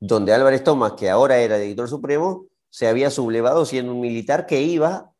donde 0.00 0.32
Álvarez 0.32 0.64
Tomás, 0.64 0.94
que 0.94 1.10
ahora 1.10 1.38
era 1.38 1.58
director 1.58 1.88
supremo, 1.88 2.46
se 2.70 2.88
había 2.88 3.10
sublevado 3.10 3.66
siendo 3.66 3.92
un 3.92 4.00
militar 4.00 4.46
que 4.46 4.62
iba 4.62 5.12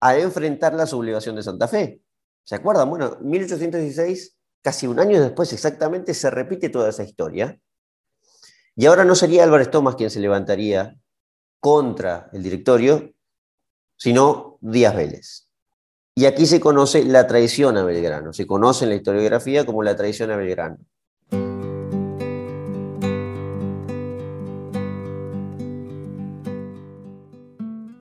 a 0.00 0.16
enfrentar 0.16 0.74
la 0.74 0.86
sublevación 0.86 1.36
de 1.36 1.42
Santa 1.42 1.66
Fe. 1.66 2.00
¿Se 2.44 2.54
acuerdan? 2.54 2.88
Bueno, 2.88 3.18
1816, 3.20 4.36
casi 4.62 4.86
un 4.86 5.00
año 5.00 5.20
después 5.20 5.52
exactamente, 5.52 6.14
se 6.14 6.30
repite 6.30 6.68
toda 6.68 6.90
esa 6.90 7.02
historia. 7.02 7.58
Y 8.74 8.86
ahora 8.86 9.04
no 9.04 9.14
sería 9.14 9.44
Álvarez 9.44 9.70
Tomás 9.70 9.96
quien 9.96 10.10
se 10.10 10.20
levantaría 10.20 10.96
contra 11.60 12.30
el 12.32 12.42
directorio, 12.42 13.12
sino 13.96 14.58
Díaz 14.60 14.96
Vélez. 14.96 15.48
Y 16.14 16.24
aquí 16.24 16.46
se 16.46 16.60
conoce 16.60 17.04
la 17.04 17.26
traición 17.26 17.76
a 17.76 17.84
Belgrano, 17.84 18.32
se 18.32 18.46
conoce 18.46 18.84
en 18.84 18.90
la 18.90 18.96
historiografía 18.96 19.66
como 19.66 19.82
la 19.82 19.94
traición 19.94 20.30
a 20.30 20.36
Belgrano. 20.36 20.78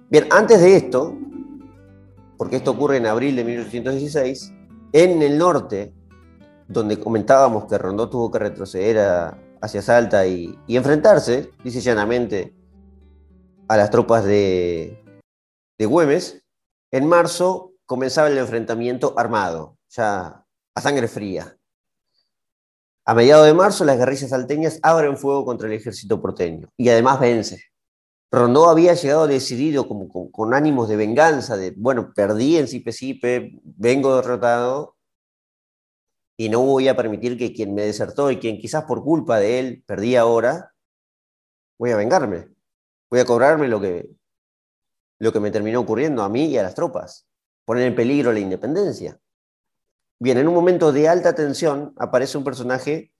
Bien, 0.09 0.27
antes 0.29 0.59
de 0.59 0.75
esto, 0.75 1.17
porque 2.37 2.57
esto 2.57 2.71
ocurre 2.71 2.97
en 2.97 3.05
abril 3.05 3.35
de 3.35 3.43
1816, 3.45 4.53
en 4.93 5.21
el 5.21 5.37
norte, 5.37 5.93
donde 6.67 6.99
comentábamos 6.99 7.65
que 7.65 7.77
Rondó 7.77 8.09
tuvo 8.09 8.29
que 8.29 8.39
retroceder 8.39 8.97
hacia 9.61 9.81
Salta 9.81 10.25
y, 10.27 10.57
enfrentarse, 10.67 11.51
dice 11.63 11.81
llanamente, 11.81 12.53
a 13.67 13.77
las 13.77 13.89
tropas 13.89 14.25
de, 14.25 15.03
de 15.77 15.85
Güemes, 15.85 16.43
en 16.91 17.07
marzo 17.07 17.73
comenzaba 17.85 18.27
el 18.27 18.37
enfrentamiento 18.37 19.13
armado, 19.17 19.77
ya 19.89 20.45
a 20.75 20.81
sangre 20.81 21.07
fría. 21.07 21.57
A 23.05 23.13
mediados 23.13 23.45
de 23.45 23.53
marzo, 23.53 23.83
las 23.83 23.97
guerrillas 23.97 24.29
salteñas 24.29 24.79
abren 24.83 25.17
fuego 25.17 25.45
contra 25.45 25.67
el 25.67 25.73
ejército 25.73 26.21
porteño 26.21 26.69
y 26.77 26.89
además 26.89 27.19
vence. 27.19 27.63
Rondó 28.31 28.69
había 28.69 28.93
llegado 28.93 29.27
decidido 29.27 29.87
como, 29.87 30.31
con, 30.31 30.53
ánimos 30.53 30.87
de 30.87 30.95
venganza, 30.95 31.57
de, 31.57 31.73
bueno, 31.75 32.13
perdí 32.15 32.57
en 32.57 32.67
Sipe 32.67 33.59
vengo 33.63 34.15
derrotado 34.15 34.95
y 36.41 36.49
no 36.49 36.61
voy 36.61 36.87
a 36.87 36.95
permitir 36.95 37.37
que 37.37 37.53
quien 37.53 37.75
me 37.75 37.83
desertó 37.83 38.31
y 38.31 38.39
quien 38.39 38.57
quizás 38.57 38.85
por 38.85 39.03
culpa 39.03 39.37
de 39.37 39.59
él 39.59 39.83
perdí 39.85 40.15
ahora, 40.15 40.73
voy 41.77 41.91
a 41.91 41.97
vengarme, 41.97 42.47
voy 43.11 43.19
a 43.19 43.25
cobrarme 43.25 43.67
lo 43.67 43.79
que, 43.79 44.09
lo 45.19 45.31
que 45.31 45.39
me 45.39 45.51
terminó 45.51 45.81
ocurriendo 45.81 46.23
a 46.23 46.29
mí 46.29 46.45
y 46.45 46.57
a 46.57 46.63
las 46.63 46.73
tropas, 46.73 47.27
poner 47.63 47.83
en 47.83 47.93
peligro 47.93 48.33
la 48.33 48.39
independencia. 48.39 49.19
Bien, 50.19 50.39
en 50.39 50.47
un 50.47 50.55
momento 50.55 50.91
de 50.91 51.07
alta 51.07 51.35
tensión 51.35 51.93
aparece 51.99 52.39
un 52.39 52.43
personaje 52.43 53.11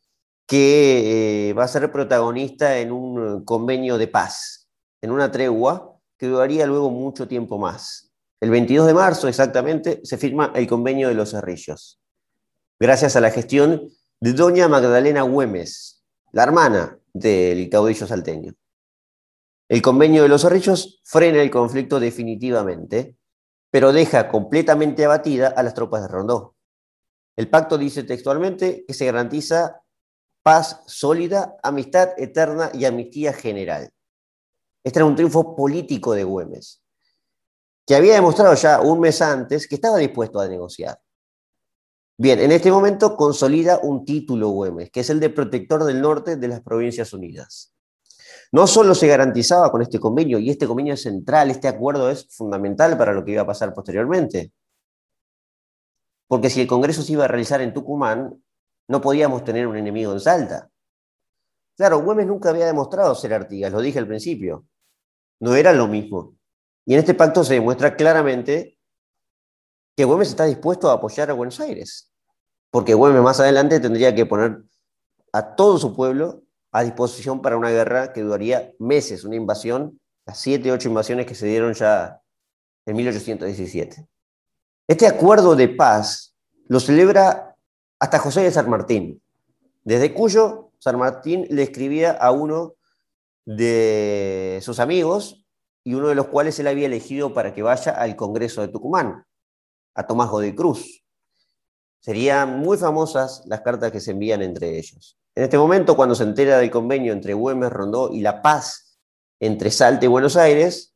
que 0.48 1.50
eh, 1.50 1.54
va 1.54 1.66
a 1.66 1.68
ser 1.68 1.92
protagonista 1.92 2.80
en 2.80 2.92
un 2.92 3.46
convenio 3.46 4.00
de 4.00 4.08
paz 4.08 4.68
en 5.00 5.12
una 5.12 5.32
tregua 5.32 5.96
que 6.18 6.26
duraría 6.26 6.66
luego 6.66 6.90
mucho 6.90 7.28
tiempo 7.28 7.60
más. 7.60 8.12
El 8.40 8.50
22 8.50 8.88
de 8.88 8.96
marzo 8.96 9.28
exactamente 9.28 10.02
se 10.04 10.18
firma 10.18 10.52
el 10.56 10.66
convenio 10.66 11.08
de 11.08 11.14
los 11.14 11.30
Cerrillos, 11.30 12.01
gracias 12.82 13.16
a 13.16 13.22
la 13.22 13.30
gestión 13.30 13.92
de 14.20 14.34
doña 14.34 14.68
Magdalena 14.68 15.22
Güemes, 15.22 16.04
la 16.32 16.42
hermana 16.42 17.00
del 17.14 17.70
caudillo 17.70 18.08
salteño. 18.08 18.56
El 19.70 19.84
convenio 19.84 20.24
de 20.24 20.30
los 20.30 20.42
Cerrillos 20.42 21.00
frena 21.04 21.44
el 21.44 21.52
conflicto 21.52 22.00
definitivamente, 22.00 23.20
pero 23.70 23.94
deja 23.94 24.30
completamente 24.30 25.06
abatida 25.06 25.50
a 25.50 25.62
las 25.62 25.76
tropas 25.76 26.02
de 26.02 26.08
Rondó. 26.08 26.56
El 27.38 27.52
pacto 27.52 27.78
dice 27.78 28.02
textualmente 28.02 28.84
que 28.88 28.96
se 28.96 29.06
garantiza 29.06 29.84
paz 30.42 30.82
sólida, 30.88 31.58
amistad 31.62 32.10
eterna 32.18 32.72
y 32.74 32.86
amnistía 32.86 33.32
general. 33.32 33.92
Este 34.84 34.98
era 34.98 35.06
un 35.06 35.16
triunfo 35.16 35.56
político 35.56 36.14
de 36.16 36.24
Güemes, 36.24 36.82
que 37.86 37.94
había 37.94 38.16
demostrado 38.16 38.56
ya 38.56 38.82
un 38.82 39.00
mes 39.02 39.22
antes 39.22 39.68
que 39.68 39.76
estaba 39.76 40.00
dispuesto 40.00 40.40
a 40.40 40.48
negociar. 40.48 41.00
Bien, 42.18 42.40
en 42.40 42.52
este 42.52 42.72
momento 42.72 43.16
consolida 43.16 43.80
un 43.82 44.06
título 44.06 44.50
Güemes, 44.50 44.92
que 44.92 45.00
es 45.00 45.10
el 45.10 45.20
de 45.20 45.30
protector 45.30 45.84
del 45.86 46.02
norte 46.02 46.36
de 46.36 46.48
las 46.48 46.62
Provincias 46.62 47.14
Unidas. 47.14 47.74
No 48.52 48.68
solo 48.68 48.94
se 48.94 49.08
garantizaba 49.08 49.72
con 49.72 49.82
este 49.82 50.00
convenio, 50.00 50.38
y 50.38 50.50
este 50.50 50.68
convenio 50.68 50.94
es 50.94 51.02
central, 51.02 51.50
este 51.50 51.68
acuerdo 51.68 52.10
es 52.10 52.28
fundamental 52.36 52.98
para 52.98 53.14
lo 53.14 53.24
que 53.24 53.32
iba 53.32 53.42
a 53.42 53.48
pasar 53.48 53.74
posteriormente, 53.74 54.52
porque 56.32 56.50
si 56.50 56.62
el 56.62 56.68
Congreso 56.68 57.02
se 57.02 57.12
iba 57.12 57.26
a 57.26 57.28
realizar 57.28 57.60
en 57.60 57.74
Tucumán, 57.74 58.42
no 58.88 59.02
podíamos 59.02 59.44
tener 59.44 59.68
un 59.68 59.76
enemigo 59.76 60.14
en 60.14 60.20
Salta. 60.22 60.70
Claro, 61.76 62.02
Güemes 62.04 62.28
nunca 62.28 62.52
había 62.52 62.66
demostrado 62.66 63.16
ser 63.16 63.34
Artigas, 63.34 63.74
lo 63.74 63.82
dije 63.82 64.00
al 64.00 64.08
principio. 64.08 64.66
No 65.42 65.56
era 65.56 65.74
lo 65.74 65.88
mismo. 65.88 66.38
Y 66.86 66.94
en 66.94 67.00
este 67.00 67.16
pacto 67.16 67.44
se 67.44 67.56
demuestra 67.56 67.96
claramente 67.96 68.78
que 70.02 70.06
Güemes 70.06 70.30
está 70.30 70.46
dispuesto 70.46 70.90
a 70.90 70.94
apoyar 70.94 71.30
a 71.30 71.34
Buenos 71.34 71.60
Aires, 71.60 72.12
porque 72.72 72.96
Güemes 72.96 73.22
más 73.22 73.40
adelante 73.40 73.80
tendría 73.80 74.16
que 74.16 74.26
poner 74.26 74.64
a 75.32 75.54
todo 75.54 75.78
su 75.78 75.96
pueblo 75.96 76.42
a 76.72 76.82
disposición 76.82 77.40
para 77.40 77.56
una 77.56 77.70
guerra 77.70 78.12
que 78.12 78.22
duraría 78.22 78.74
meses, 78.80 79.26
una 79.26 79.36
invasión, 79.36 80.02
las 80.26 80.40
siete, 80.40 80.72
ocho 80.72 80.90
invasiones 80.90 81.28
que 81.28 81.36
se 81.36 81.46
dieron 81.46 81.76
ya 81.76 82.20
en 82.88 82.96
1817. 82.96 84.08
Este 84.88 85.06
acuerdo 85.06 85.56
de 85.56 85.70
paz 85.70 86.36
lo 86.66 86.80
celebra 86.80 87.56
hasta 88.00 88.18
José 88.18 88.42
de 88.42 88.52
San 88.52 88.72
Martín, 88.72 89.22
desde 89.84 90.16
cuyo 90.16 90.72
San 90.80 90.98
Martín 90.98 91.46
le 91.52 91.62
escribía 91.62 92.14
a 92.14 92.32
uno 92.32 92.74
de 93.46 94.58
sus 94.64 94.80
amigos 94.80 95.46
y 95.84 95.94
uno 95.94 96.08
de 96.08 96.16
los 96.16 96.26
cuales 96.26 96.58
él 96.58 96.66
había 96.66 96.88
elegido 96.88 97.36
para 97.36 97.54
que 97.54 97.62
vaya 97.62 97.92
al 97.92 98.16
Congreso 98.16 98.62
de 98.62 98.70
Tucumán, 98.70 99.26
a 99.94 100.08
Tomás 100.08 100.30
Godoy 100.30 100.56
Cruz. 100.56 101.04
Serían 102.00 102.60
muy 102.60 102.78
famosas 102.78 103.44
las 103.46 103.62
cartas 103.62 103.92
que 103.92 104.00
se 104.00 104.12
envían 104.12 104.42
entre 104.42 104.78
ellos. 104.78 105.18
En 105.36 105.44
este 105.44 105.58
momento, 105.58 105.96
cuando 105.96 106.16
se 106.16 106.24
entera 106.24 106.58
del 106.58 106.72
convenio 106.72 107.14
entre 107.14 107.34
Güemes, 107.34 107.72
Rondó 107.72 108.12
y 108.12 108.22
La 108.22 108.42
Paz 108.42 108.98
entre 109.40 109.72
Salta 109.72 110.06
y 110.06 110.10
Buenos 110.10 110.36
Aires, 110.36 110.94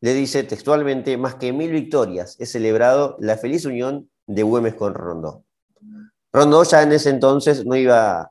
le 0.00 0.14
dice 0.14 0.42
textualmente, 0.44 1.16
más 1.16 1.34
que 1.36 1.52
mil 1.52 1.70
victorias, 1.70 2.36
he 2.38 2.46
celebrado 2.46 3.16
la 3.20 3.36
feliz 3.36 3.64
unión 3.64 4.10
de 4.26 4.42
Güemes 4.42 4.74
con 4.74 4.94
Rondó. 4.94 5.44
Rondó 6.32 6.62
ya 6.64 6.82
en 6.82 6.92
ese 6.92 7.10
entonces 7.10 7.64
no 7.64 7.74
iba 7.74 8.30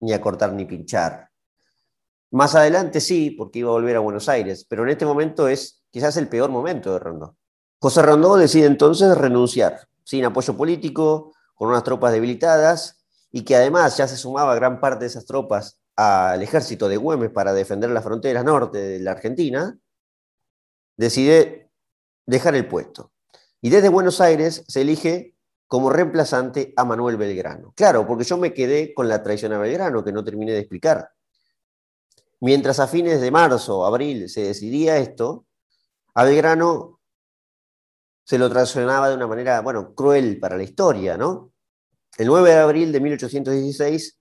ni 0.00 0.12
a 0.12 0.20
cortar 0.20 0.52
ni 0.52 0.64
pinchar. 0.64 1.28
Más 2.30 2.54
adelante 2.54 3.00
sí, 3.00 3.30
porque 3.32 3.58
iba 3.58 3.70
a 3.70 3.72
volver 3.72 3.96
a 3.96 4.00
Buenos 4.00 4.28
Aires, 4.28 4.64
pero 4.68 4.84
en 4.84 4.90
este 4.90 5.04
momento 5.04 5.48
es 5.48 5.82
quizás 5.90 6.16
el 6.16 6.28
peor 6.28 6.50
momento 6.50 6.92
de 6.92 6.98
Rondó. 6.98 7.36
José 7.80 8.02
Rondó 8.02 8.36
decide 8.36 8.66
entonces 8.66 9.16
renunciar, 9.16 9.88
sin 10.04 10.22
apoyo 10.26 10.54
político, 10.54 11.32
con 11.54 11.70
unas 11.70 11.82
tropas 11.82 12.12
debilitadas, 12.12 13.02
y 13.32 13.42
que 13.42 13.56
además 13.56 13.96
ya 13.96 14.06
se 14.06 14.18
sumaba 14.18 14.54
gran 14.54 14.80
parte 14.80 15.04
de 15.04 15.06
esas 15.06 15.24
tropas 15.24 15.80
al 15.96 16.42
ejército 16.42 16.88
de 16.88 16.98
Güemes 16.98 17.30
para 17.30 17.54
defender 17.54 17.90
la 17.90 18.02
frontera 18.02 18.42
norte 18.42 18.78
de 18.78 19.00
la 19.00 19.12
Argentina, 19.12 19.78
decide 20.96 21.70
dejar 22.26 22.54
el 22.54 22.68
puesto. 22.68 23.12
Y 23.62 23.70
desde 23.70 23.88
Buenos 23.88 24.20
Aires 24.20 24.62
se 24.68 24.82
elige 24.82 25.34
como 25.66 25.88
reemplazante 25.88 26.74
a 26.76 26.84
Manuel 26.84 27.16
Belgrano. 27.16 27.72
Claro, 27.74 28.06
porque 28.06 28.24
yo 28.24 28.36
me 28.36 28.52
quedé 28.52 28.92
con 28.92 29.08
la 29.08 29.22
traición 29.22 29.54
a 29.54 29.58
Belgrano, 29.58 30.04
que 30.04 30.12
no 30.12 30.22
terminé 30.22 30.52
de 30.52 30.58
explicar. 30.58 31.12
Mientras 32.40 32.78
a 32.78 32.86
fines 32.86 33.22
de 33.22 33.30
marzo, 33.30 33.86
abril, 33.86 34.28
se 34.28 34.42
decidía 34.42 34.98
esto, 34.98 35.46
a 36.14 36.24
Belgrano 36.24 36.99
se 38.24 38.38
lo 38.38 38.48
traicionaba 38.48 39.08
de 39.08 39.16
una 39.16 39.26
manera, 39.26 39.60
bueno, 39.60 39.94
cruel 39.94 40.38
para 40.38 40.56
la 40.56 40.62
historia, 40.62 41.16
¿no? 41.16 41.52
El 42.16 42.26
9 42.26 42.50
de 42.50 42.56
abril 42.56 42.92
de 42.92 43.00
1816, 43.00 44.20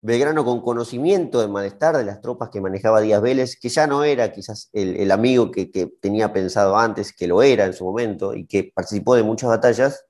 Belgrano, 0.00 0.44
con 0.44 0.60
conocimiento 0.60 1.40
del 1.40 1.50
malestar 1.50 1.96
de 1.96 2.04
las 2.04 2.20
tropas 2.20 2.50
que 2.50 2.60
manejaba 2.60 3.00
Díaz 3.00 3.20
Vélez, 3.20 3.58
que 3.58 3.68
ya 3.68 3.86
no 3.86 4.04
era 4.04 4.30
quizás 4.32 4.70
el, 4.72 5.10
amigo 5.10 5.50
que, 5.50 5.70
que, 5.70 5.86
tenía 6.00 6.32
pensado 6.32 6.76
antes, 6.76 7.12
que 7.12 7.26
lo 7.26 7.42
era 7.42 7.64
en 7.64 7.72
su 7.72 7.84
momento 7.84 8.34
y 8.34 8.46
que 8.46 8.70
participó 8.72 9.16
de 9.16 9.24
muchas 9.24 9.50
batallas, 9.50 10.04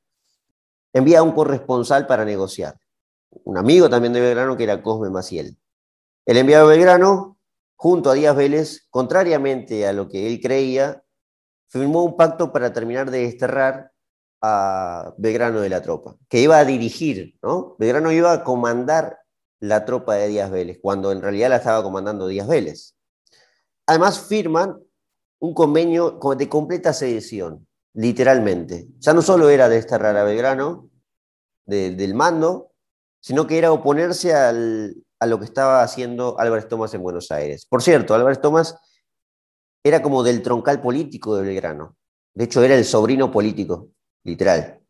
envía 0.93 1.21
a 1.21 1.23
un 1.23 1.33
corresponsal 1.33 2.07
para 2.07 2.25
negociar. 2.25 2.79
Un 3.31 3.57
amigo 3.57 3.89
también 3.89 4.13
de 4.13 4.21
Belgrano 4.21 4.57
que 4.57 4.65
era 4.65 4.83
Cosme 4.83 5.11
Maciel. 5.11 5.57
El 6.27 6.37
enviado 6.37 6.69
de 6.69 6.77
Belgrano, 6.77 7.39
junto 7.77 8.11
a 8.11 8.15
Díaz 8.15 8.37
Vélez, 8.37 8.87
contrariamente 8.91 9.87
a 9.87 9.93
lo 9.95 10.09
que 10.09 10.27
él 10.27 10.41
creía, 10.43 11.03
firmó 11.69 12.05
un 12.05 12.17
pacto 12.17 12.53
para 12.53 12.73
terminar 12.73 13.11
de 13.11 13.21
desterrar 13.21 13.93
a 14.41 15.15
Belgrano 15.19 15.61
de 15.61 15.69
la 15.69 15.83
tropa, 15.83 16.17
que 16.29 16.41
iba 16.41 16.59
a 16.59 16.65
dirigir, 16.65 17.37
¿no? 17.43 17.77
Belgrano 17.79 18.13
iba 18.13 18.33
a 18.33 18.45
comandar 18.45 19.19
la 19.61 19.85
tropa 19.85 20.15
de 20.15 20.29
Díaz 20.29 20.51
Vélez, 20.51 20.79
cuando 20.81 21.11
en 21.11 21.21
realidad 21.21 21.51
la 21.51 21.57
estaba 21.57 21.83
comandando 21.83 22.29
Díaz 22.29 22.47
Vélez. 22.47 22.95
Además 23.87 24.21
firman 24.21 24.79
un 25.41 25.55
convenio 25.55 26.21
de 26.37 26.49
completa 26.49 26.93
sedición, 26.93 27.67
literalmente. 27.95 28.87
Ya 28.99 29.13
no 29.13 29.23
solo 29.23 29.49
era 29.49 29.69
desterrar 29.69 30.17
a 30.17 30.25
Belgrano 30.25 30.89
del 31.67 32.15
mando, 32.15 32.73
sino 33.21 33.47
que 33.47 33.59
era 33.59 33.73
oponerse 33.73 34.35
a 34.35 34.53
lo 34.53 35.39
que 35.39 35.45
estaba 35.45 35.83
haciendo 35.83 36.39
Álvarez 36.39 36.69
Tomás 36.69 36.95
en 36.95 37.03
Buenos 37.03 37.31
Aires. 37.33 37.67
Por 37.69 37.83
cierto, 37.83 38.15
Álvarez 38.15 38.41
Tomás 38.41 38.77
era 39.89 40.03
como 40.03 40.23
del 40.23 40.43
troncal 40.43 40.81
político 40.81 41.37
de 41.37 41.43
Belgrano. 41.43 41.97
De 42.35 42.45
hecho, 42.45 42.63
era 42.63 42.75
el 42.75 42.85
sobrino 42.85 43.31
político, 43.31 43.91
literal. 44.25 44.81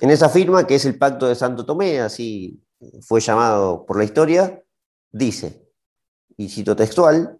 En 0.00 0.10
esa 0.10 0.28
firma, 0.28 0.66
que 0.66 0.74
es 0.74 0.84
el 0.84 0.98
Pacto 0.98 1.28
de 1.28 1.34
Santo 1.34 1.64
Tomé, 1.64 2.00
así 2.00 2.60
fue 3.02 3.20
llamado 3.20 3.86
por 3.86 3.96
la 3.98 4.04
historia, 4.04 4.62
dice, 5.12 5.68
y 6.36 6.48
cito 6.48 6.74
textual, 6.74 7.38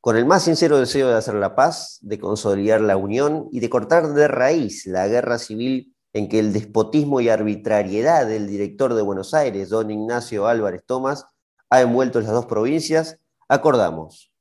con 0.00 0.16
el 0.16 0.24
más 0.24 0.44
sincero 0.44 0.78
deseo 0.78 1.08
de 1.08 1.14
hacer 1.14 1.34
la 1.34 1.54
paz, 1.54 1.98
de 2.00 2.18
consolidar 2.18 2.80
la 2.80 2.96
unión 2.96 3.48
y 3.52 3.60
de 3.60 3.70
cortar 3.70 4.14
de 4.14 4.26
raíz 4.26 4.86
la 4.86 5.06
guerra 5.06 5.38
civil 5.38 5.94
en 6.12 6.28
que 6.28 6.38
el 6.38 6.52
despotismo 6.52 7.20
y 7.20 7.28
arbitrariedad 7.28 8.26
del 8.26 8.48
director 8.48 8.94
de 8.94 9.02
Buenos 9.02 9.32
Aires, 9.32 9.68
don 9.68 9.90
Ignacio 9.90 10.46
Álvarez 10.46 10.82
Tomás, 10.84 11.26
ha 11.70 11.80
envuelto 11.80 12.20
las 12.20 12.32
dos 12.32 12.46
provincias, 12.46 13.18
acordamos. 13.48 14.31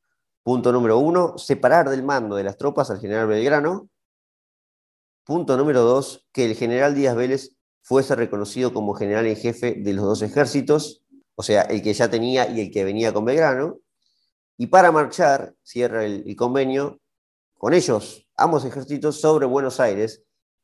Punto 0.43 0.71
número 0.71 0.97
uno, 0.97 1.37
separar 1.37 1.89
del 1.89 2.03
mando 2.03 2.35
de 2.35 2.43
las 2.43 2.57
tropas 2.57 2.89
al 2.89 2.99
general 2.99 3.27
Belgrano. 3.27 3.89
Punto 5.23 5.55
número 5.55 5.81
dos, 5.83 6.27
que 6.31 6.45
el 6.45 6.55
general 6.55 6.95
Díaz 6.95 7.15
Vélez 7.15 7.55
fuese 7.81 8.15
reconocido 8.15 8.73
como 8.73 8.93
general 8.95 9.27
en 9.27 9.35
jefe 9.35 9.75
de 9.77 9.93
los 9.93 10.05
dos 10.05 10.21
ejércitos, 10.23 11.03
o 11.35 11.43
sea, 11.43 11.61
el 11.63 11.83
que 11.83 11.93
ya 11.93 12.09
tenía 12.09 12.49
y 12.49 12.59
el 12.59 12.71
que 12.71 12.83
venía 12.83 13.13
con 13.13 13.25
Belgrano. 13.25 13.79
Y 14.57 14.67
para 14.67 14.91
marchar, 14.91 15.55
cierra 15.63 16.05
el, 16.05 16.35
convenio, 16.35 16.99
con 17.55 17.73
ellos, 17.73 18.27
ambos 18.35 18.65
ejércitos, 18.65 19.21
sobre 19.21 19.45
Buenos 19.45 19.79
Aires, 19.79 20.23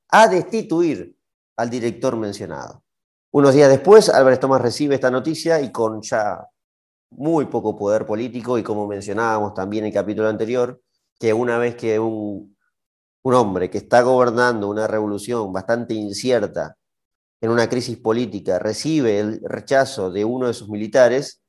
a 0.10 0.28
destituir 0.28 1.16
al 1.56 1.70
director 1.70 2.16
mencionado. 2.16 2.84
Unos 3.32 3.54
días 3.54 3.70
después, 3.70 4.10
Álvarez 4.10 4.40
Tomás 4.40 4.62
recibe 4.62 4.96
esta 4.96 5.12
noticia 5.12 5.62
y 5.62 5.72
con 5.72 6.02
ya 6.02 6.48
muy 7.10 7.46
poco 7.46 7.78
poder 7.78 8.06
político 8.06 8.58
y 8.58 8.64
como 8.64 8.88
mencionábamos 8.88 9.54
también 9.54 9.86
en 9.86 9.88
el 9.90 9.94
capítulo 9.94 10.28
anterior, 10.30 10.82
que 11.20 11.34
una 11.34 11.58
vez 11.58 11.76
que 11.76 12.00
un, 12.00 12.56
un 13.24 13.34
hombre 13.34 13.70
que 13.70 13.78
está 13.78 14.02
gobernando 14.02 14.70
una 14.70 14.88
revolución 14.88 15.52
bastante 15.52 15.94
incierta 15.94 16.78
en 17.42 17.52
una 17.52 17.70
crisis 17.70 17.98
política 17.98 18.60
recibe 18.60 19.20
el 19.20 19.42
rechazo 19.44 20.12
de 20.12 20.26
uno 20.26 20.48
de 20.48 20.54
sus 20.54 20.70
militares, 20.70 21.42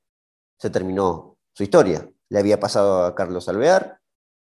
se 0.58 0.70
terminó 0.70 1.38
su 1.54 1.62
historia. 1.62 2.08
Le 2.28 2.38
había 2.38 2.60
pasado 2.60 3.04
a 3.04 3.14
Carlos 3.14 3.48
Alvear, 3.48 3.98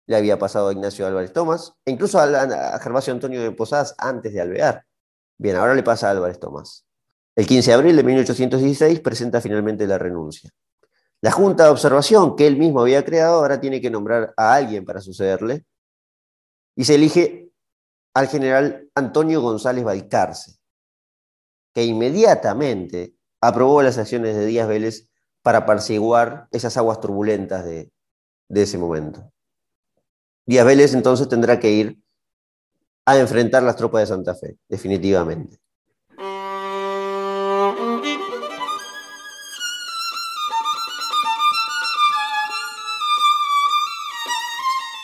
le 0.07 0.15
había 0.15 0.37
pasado 0.37 0.69
a 0.69 0.73
Ignacio 0.73 1.05
Álvarez 1.05 1.33
Tomás, 1.33 1.73
e 1.85 1.91
incluso 1.91 2.19
a, 2.19 2.79
Gervasio 2.79 3.13
Antonio 3.13 3.41
de 3.41 3.51
Posadas 3.51 3.95
antes 3.97 4.33
de 4.33 4.41
Alvear. 4.41 4.85
Bien, 5.37 5.55
ahora 5.55 5.75
le 5.75 5.83
pasa 5.83 6.07
a 6.07 6.11
Álvarez 6.11 6.39
Tomás. 6.39 6.85
El 7.35 7.47
15 7.47 7.71
de 7.71 7.75
abril 7.75 7.95
de 7.95 8.03
1816 8.03 8.99
presenta 8.99 9.41
finalmente 9.41 9.87
la 9.87 9.97
renuncia. 9.97 10.49
La 11.23 11.31
Junta 11.31 11.63
de 11.63 11.69
Observación 11.69 12.35
que 12.35 12.45
él 12.45 12.57
mismo 12.57 12.81
había 12.81 13.05
creado 13.05 13.35
ahora 13.35 13.61
tiene 13.61 13.79
que 13.79 13.89
nombrar 13.89 14.33
a 14.35 14.55
alguien 14.55 14.83
para 14.83 14.99
sucederle 14.99 15.65
y 16.75 16.83
se 16.83 16.95
elige 16.95 17.49
al 18.13 18.27
general 18.27 18.89
Antonio 18.93 19.41
González 19.41 19.85
Balcarce, 19.85 20.57
que 21.73 21.85
inmediatamente 21.85 23.15
aprobó 23.39 23.81
las 23.81 23.97
acciones 23.97 24.35
de 24.35 24.47
Díaz 24.47 24.67
Vélez 24.67 25.07
para 25.41 25.59
apaciguar 25.59 26.49
esas 26.51 26.75
aguas 26.75 26.99
turbulentas 26.99 27.63
de, 27.63 27.89
ese 28.49 28.77
momento. 28.77 29.31
Díaz 30.45 30.65
Vélez 30.65 30.93
entonces 30.93 31.29
tendrá 31.29 31.57
que 31.57 31.71
ir 31.71 32.03
a 33.05 33.17
enfrentar 33.17 33.63
las 33.63 33.77
tropas 33.77 34.01
de 34.01 34.07
Santa 34.07 34.35
Fe, 34.35 34.57
definitivamente. 34.67 35.62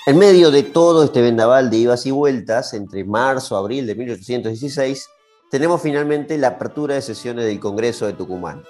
En 0.10 0.18
medio 0.18 0.50
de 0.50 0.64
todo 0.64 1.04
este 1.04 1.22
vendaval 1.22 1.70
de 1.70 1.78
idas 1.78 2.08
y 2.08 2.10
vueltas, 2.10 2.74
entre 2.74 3.04
marzo 3.04 3.54
y 3.54 3.60
abril 3.60 3.86
de 3.86 3.94
1816, 3.94 5.08
tenemos 5.52 5.84
finalmente 5.84 6.36
la 6.40 6.48
apertura 6.48 6.96
de 6.96 7.04
sesiones 7.04 7.46
del 7.46 7.60
Congreso 7.60 8.08
de 8.08 8.14
Tucumán. 8.14 8.64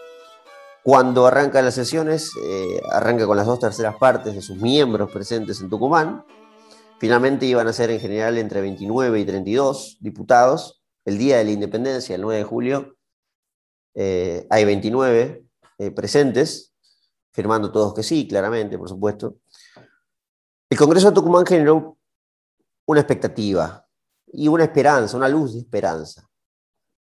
Cuando 0.84 1.25
arrancan 1.25 1.63
las 1.63 1.75
sesiones, 1.75 2.34
eh, 2.43 2.82
arranca 2.91 3.25
con 3.25 3.38
las 3.38 3.45
dos 3.45 3.58
terceras 3.58 3.95
partes 3.95 4.36
de 4.36 4.41
sus 4.41 4.58
miembros 4.58 5.13
presentes 5.13 5.62
en 5.62 5.69
Tucumán. 5.69 6.25
Finalmente 6.99 7.45
iban 7.45 7.69
a 7.69 7.71
ser 7.71 7.89
en 7.89 8.02
general 8.02 8.38
entre 8.38 8.60
29 8.60 9.17
y 9.17 9.23
32 9.23 9.99
diputados. 10.02 10.84
El 11.06 11.17
día 11.17 11.38
de 11.38 11.45
la 11.45 11.52
independencia, 11.52 12.15
el 12.15 12.21
9 12.21 12.38
de 12.38 12.43
julio, 12.43 12.97
eh, 13.95 14.45
hay 14.49 14.65
29 14.65 15.45
eh, 15.78 15.91
presentes. 15.91 16.73
firmando 17.32 17.71
todos 17.71 17.93
que 17.93 18.04
sí, 18.04 18.28
claramente, 18.28 18.78
por 18.78 18.89
supuesto. 18.89 19.38
El 20.69 20.77
Congreso 20.77 21.08
de 21.08 21.15
Tucumán 21.15 21.47
generó 21.47 21.97
una 22.86 22.99
expectativa 22.99 23.88
y 24.27 24.47
una 24.47 24.65
esperanza, 24.65 25.17
una 25.17 25.27
luz 25.27 25.53
de 25.53 25.62
esperanza. 25.62 26.29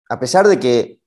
A 0.09 0.19
pesar 0.19 0.45
de 0.47 0.59
que 0.59 1.01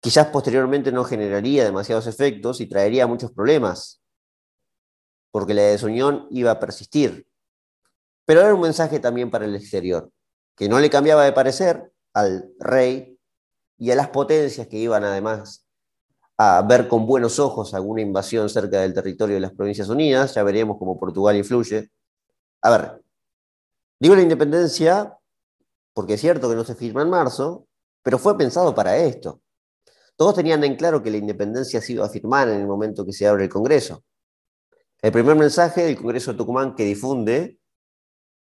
quizás 0.00 0.26
posteriormente 0.26 0.90
no 0.90 1.04
generaría 1.04 1.64
demasiados 1.64 2.08
efectos 2.08 2.60
y 2.60 2.66
traería 2.66 3.06
muchos 3.06 3.30
problemas, 3.30 4.02
porque 5.30 5.54
la 5.54 5.62
desunión 5.62 6.26
iba 6.30 6.50
a 6.50 6.58
persistir. 6.58 7.28
Pero 8.26 8.40
era 8.40 8.54
un 8.54 8.60
mensaje 8.60 8.98
también 8.98 9.30
para 9.30 9.44
el 9.44 9.54
exterior, 9.54 10.10
que 10.56 10.68
no 10.68 10.80
le 10.80 10.90
cambiaba 10.90 11.24
de 11.24 11.32
parecer 11.32 11.92
al 12.12 12.52
rey 12.58 13.20
y 13.78 13.92
a 13.92 13.96
las 13.96 14.08
potencias 14.08 14.66
que 14.66 14.78
iban 14.78 15.04
además 15.04 15.64
a 16.42 16.62
ver 16.62 16.88
con 16.88 17.06
buenos 17.06 17.38
ojos 17.38 17.72
alguna 17.74 18.02
invasión 18.02 18.48
cerca 18.48 18.80
del 18.80 18.94
territorio 18.94 19.36
de 19.36 19.40
las 19.40 19.52
Provincias 19.52 19.88
Unidas, 19.88 20.34
ya 20.34 20.42
veremos 20.42 20.76
cómo 20.78 20.98
Portugal 20.98 21.36
influye. 21.36 21.90
A 22.62 22.70
ver, 22.70 23.02
digo 24.00 24.16
la 24.16 24.22
independencia 24.22 25.16
porque 25.94 26.14
es 26.14 26.20
cierto 26.20 26.48
que 26.48 26.56
no 26.56 26.64
se 26.64 26.74
firma 26.74 27.02
en 27.02 27.10
marzo, 27.10 27.66
pero 28.02 28.18
fue 28.18 28.36
pensado 28.36 28.74
para 28.74 28.96
esto. 28.96 29.40
Todos 30.16 30.34
tenían 30.34 30.64
en 30.64 30.76
claro 30.76 31.02
que 31.02 31.10
la 31.10 31.18
independencia 31.18 31.80
se 31.80 31.92
iba 31.92 32.06
a 32.06 32.08
firmar 32.08 32.48
en 32.48 32.60
el 32.60 32.66
momento 32.66 33.04
que 33.04 33.12
se 33.12 33.26
abre 33.26 33.44
el 33.44 33.50
Congreso. 33.50 34.02
El 35.00 35.12
primer 35.12 35.36
mensaje 35.36 35.84
del 35.84 35.96
Congreso 35.96 36.32
de 36.32 36.38
Tucumán 36.38 36.74
que 36.74 36.84
difunde 36.84 37.60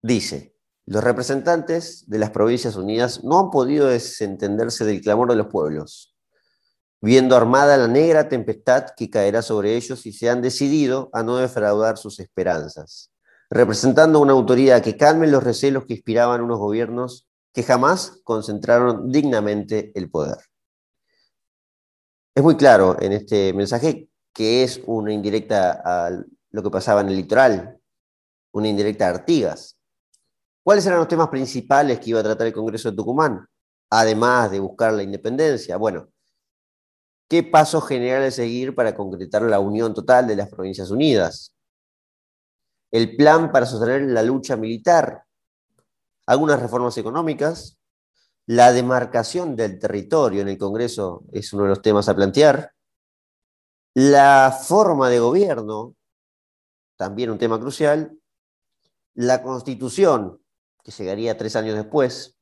dice, 0.02 0.56
los 0.86 1.04
representantes 1.04 2.08
de 2.08 2.19
las 2.19 2.32
Provincias 2.32 2.75
Unidas 2.75 3.23
no 3.23 3.39
han 3.39 3.49
podido 3.49 3.88
desentenderse 3.88 4.86
del 4.86 5.02
clamor 5.02 5.30
de 5.30 5.38
los 5.38 5.47
pueblos 5.47 6.19
viendo 7.02 7.36
armada 7.36 7.78
la 7.78 7.88
negra 7.88 8.30
tempestad 8.30 8.88
que 8.96 9.10
caerá 9.10 9.42
sobre 9.42 9.76
ellos 9.76 10.06
y 10.06 10.14
se 10.14 10.30
han 10.30 10.42
decidido 10.42 11.10
a 11.14 11.24
no 11.24 11.38
defraudar 11.38 11.98
sus 11.98 12.20
esperanzas, 12.20 13.12
representando 13.50 14.20
una 14.20 14.34
autoridad 14.34 14.82
que 14.82 14.98
calme 14.98 15.28
los 15.28 15.44
recelos 15.44 15.86
que 15.86 15.94
inspiraban 15.94 16.42
unos 16.42 16.60
gobiernos 16.60 17.28
que 17.54 17.64
jamás 17.64 18.20
concentraron 18.24 19.12
dignamente 19.12 19.92
el 19.96 20.10
poder. 20.10 20.38
Es 22.36 22.44
muy 22.44 22.56
claro 22.56 22.98
en 23.02 23.14
este 23.14 23.54
mensaje 23.54 24.10
que 24.34 24.64
es 24.64 24.82
una 24.86 25.12
indirecta 25.12 25.82
a 25.84 26.24
lo 26.52 26.64
que 26.64 26.70
pasaba 26.70 27.02
en 27.02 27.10
el 27.10 27.16
litoral, 27.16 27.80
una 28.52 28.68
indirecta 28.68 29.08
a 29.08 29.10
Artigas. 29.10 29.78
¿Cuáles 30.64 30.86
eran 30.86 31.00
los 31.00 31.08
temas 31.08 31.30
principales 31.30 32.00
que 32.00 32.12
iba 32.12 32.20
a 32.20 32.24
tratar 32.24 32.48
el 32.48 32.54
Congreso 32.54 32.92
de 32.92 32.98
Tucumán? 32.98 33.46
Además 33.90 34.52
de 34.52 34.60
buscar 34.60 34.94
la 34.94 35.04
independencia. 35.04 35.78
Bueno, 35.78 36.10
¿Qué 37.30 37.44
pasos 37.44 37.88
generales 37.88 38.34
seguir 38.34 38.74
para 38.74 38.96
concretar 38.96 39.44
la 39.44 39.60
unión 39.60 39.94
total 39.94 40.26
de 40.26 40.36
las 40.36 40.50
Provincias 40.50 40.89
Unidas? 40.89 41.54
El 42.89 43.15
plan 43.15 43.52
para 43.52 43.68
sostener 43.68 44.02
la 44.02 44.24
lucha 44.24 44.58
militar, 44.58 45.26
algunas 46.26 46.60
reformas 46.60 46.98
económicas, 46.98 47.78
la 48.48 48.72
demarcación 48.72 49.56
del 49.56 49.78
territorio 49.78 50.42
en 50.42 50.50
el 50.50 50.58
Congreso 50.58 51.24
es 51.32 51.54
uno 51.54 51.65
de 51.65 51.70
los 51.70 51.84
temas 51.84 52.10
a 52.10 52.15
plantear, 52.15 52.74
la 53.94 54.52
forma 54.68 55.08
de 55.10 55.20
gobierno, 55.20 55.96
también 56.96 57.30
un 57.30 57.38
tema 57.38 57.60
crucial, 57.60 58.18
la 59.13 59.44
constitución, 59.44 60.42
que 60.84 60.92
llegaría 60.92 61.38
tres 61.38 61.56
años 61.56 61.76
después, 61.76 62.39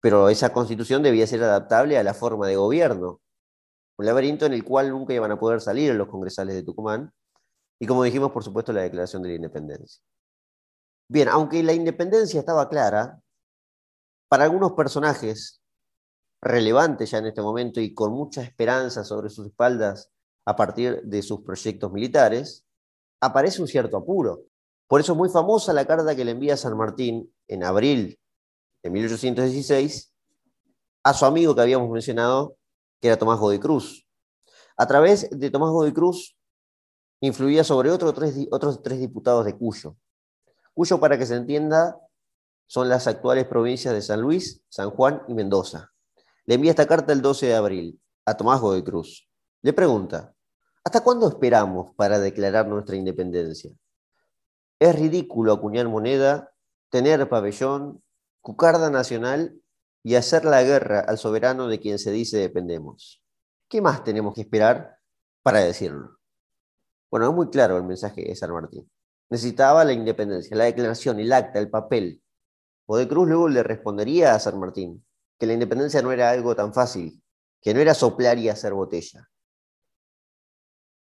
pero 0.00 0.28
esa 0.28 0.52
constitución 0.52 1.02
debía 1.02 1.26
ser 1.26 1.42
adaptable 1.42 1.96
a 1.96 2.02
la 2.02 2.12
forma 2.12 2.46
de 2.46 2.56
gobierno 2.56 3.22
un 3.98 4.06
laberinto 4.06 4.46
en 4.46 4.52
el 4.52 4.64
cual 4.64 4.90
nunca 4.90 5.14
iban 5.14 5.32
a 5.32 5.38
poder 5.38 5.60
salir 5.60 5.94
los 5.94 6.08
congresales 6.08 6.54
de 6.54 6.62
Tucumán, 6.62 7.12
y 7.78 7.86
como 7.86 8.04
dijimos, 8.04 8.32
por 8.32 8.42
supuesto, 8.42 8.72
la 8.72 8.82
declaración 8.82 9.22
de 9.22 9.30
la 9.30 9.34
independencia. 9.34 10.02
Bien, 11.08 11.28
aunque 11.28 11.62
la 11.62 11.72
independencia 11.72 12.40
estaba 12.40 12.68
clara, 12.68 13.20
para 14.28 14.44
algunos 14.44 14.72
personajes 14.72 15.60
relevantes 16.42 17.10
ya 17.10 17.18
en 17.18 17.26
este 17.26 17.42
momento 17.42 17.80
y 17.80 17.94
con 17.94 18.12
mucha 18.12 18.42
esperanza 18.42 19.04
sobre 19.04 19.30
sus 19.30 19.46
espaldas 19.46 20.10
a 20.44 20.56
partir 20.56 21.02
de 21.02 21.22
sus 21.22 21.42
proyectos 21.42 21.92
militares, 21.92 22.64
aparece 23.20 23.62
un 23.62 23.68
cierto 23.68 23.96
apuro. 23.96 24.44
Por 24.88 25.00
eso 25.00 25.12
es 25.12 25.18
muy 25.18 25.28
famosa 25.28 25.72
la 25.72 25.86
carta 25.86 26.14
que 26.14 26.24
le 26.24 26.32
envía 26.32 26.56
San 26.56 26.76
Martín 26.76 27.32
en 27.48 27.64
abril 27.64 28.18
de 28.82 28.90
1816 28.90 30.12
a 31.04 31.14
su 31.14 31.24
amigo 31.24 31.54
que 31.54 31.62
habíamos 31.62 31.90
mencionado, 31.90 32.56
que 33.00 33.08
era 33.08 33.18
Tomás 33.18 33.38
Godoy 33.38 33.58
Cruz. 33.58 34.06
A 34.76 34.86
través 34.86 35.28
de 35.30 35.50
Tomás 35.50 35.70
Godoy 35.70 35.92
Cruz 35.92 36.36
influía 37.20 37.64
sobre 37.64 37.90
otros 37.90 38.14
tres 38.82 38.98
diputados 39.00 39.44
de 39.44 39.56
Cuyo. 39.56 39.96
Cuyo, 40.74 41.00
para 41.00 41.18
que 41.18 41.26
se 41.26 41.36
entienda, 41.36 41.98
son 42.66 42.88
las 42.88 43.06
actuales 43.06 43.46
provincias 43.46 43.94
de 43.94 44.02
San 44.02 44.20
Luis, 44.20 44.62
San 44.68 44.90
Juan 44.90 45.22
y 45.28 45.34
Mendoza. 45.34 45.92
Le 46.44 46.56
envía 46.56 46.70
esta 46.70 46.86
carta 46.86 47.12
el 47.12 47.22
12 47.22 47.46
de 47.46 47.54
abril 47.54 48.00
a 48.24 48.36
Tomás 48.36 48.60
Godoy 48.60 48.82
Cruz. 48.82 49.28
Le 49.62 49.72
pregunta, 49.72 50.34
¿hasta 50.84 51.02
cuándo 51.02 51.28
esperamos 51.28 51.94
para 51.96 52.18
declarar 52.18 52.68
nuestra 52.68 52.96
independencia? 52.96 53.72
Es 54.78 54.94
ridículo 54.94 55.52
acuñar 55.52 55.88
moneda, 55.88 56.52
tener 56.90 57.28
pabellón, 57.28 58.02
cucarda 58.42 58.90
nacional 58.90 59.58
y 60.06 60.14
hacer 60.14 60.44
la 60.44 60.62
guerra 60.62 61.00
al 61.00 61.18
soberano 61.18 61.66
de 61.66 61.80
quien 61.80 61.98
se 61.98 62.12
dice 62.12 62.36
dependemos. 62.36 63.20
¿Qué 63.68 63.80
más 63.80 64.04
tenemos 64.04 64.34
que 64.34 64.42
esperar 64.42 65.00
para 65.42 65.58
decirlo? 65.58 66.20
Bueno, 67.10 67.28
es 67.28 67.34
muy 67.34 67.50
claro 67.50 67.76
el 67.76 67.82
mensaje 67.82 68.22
de 68.22 68.36
San 68.36 68.52
Martín. 68.52 68.88
Necesitaba 69.30 69.84
la 69.84 69.92
independencia, 69.92 70.56
la 70.56 70.66
declaración, 70.66 71.18
el 71.18 71.32
acta, 71.32 71.58
el 71.58 71.70
papel. 71.70 72.22
O 72.86 72.96
de 72.96 73.08
Cruz 73.08 73.26
luego 73.26 73.48
le 73.48 73.64
respondería 73.64 74.36
a 74.36 74.38
San 74.38 74.60
Martín 74.60 75.04
que 75.40 75.46
la 75.46 75.54
independencia 75.54 76.00
no 76.02 76.12
era 76.12 76.30
algo 76.30 76.54
tan 76.54 76.72
fácil, 76.72 77.20
que 77.60 77.74
no 77.74 77.80
era 77.80 77.92
soplar 77.92 78.38
y 78.38 78.48
hacer 78.48 78.74
botella. 78.74 79.28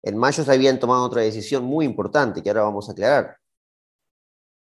En 0.01 0.17
mayo 0.17 0.43
se 0.43 0.51
habían 0.51 0.79
tomado 0.79 1.03
otra 1.03 1.21
decisión 1.21 1.63
muy 1.63 1.85
importante 1.85 2.41
que 2.41 2.49
ahora 2.49 2.63
vamos 2.63 2.89
a 2.89 2.93
aclarar. 2.93 3.37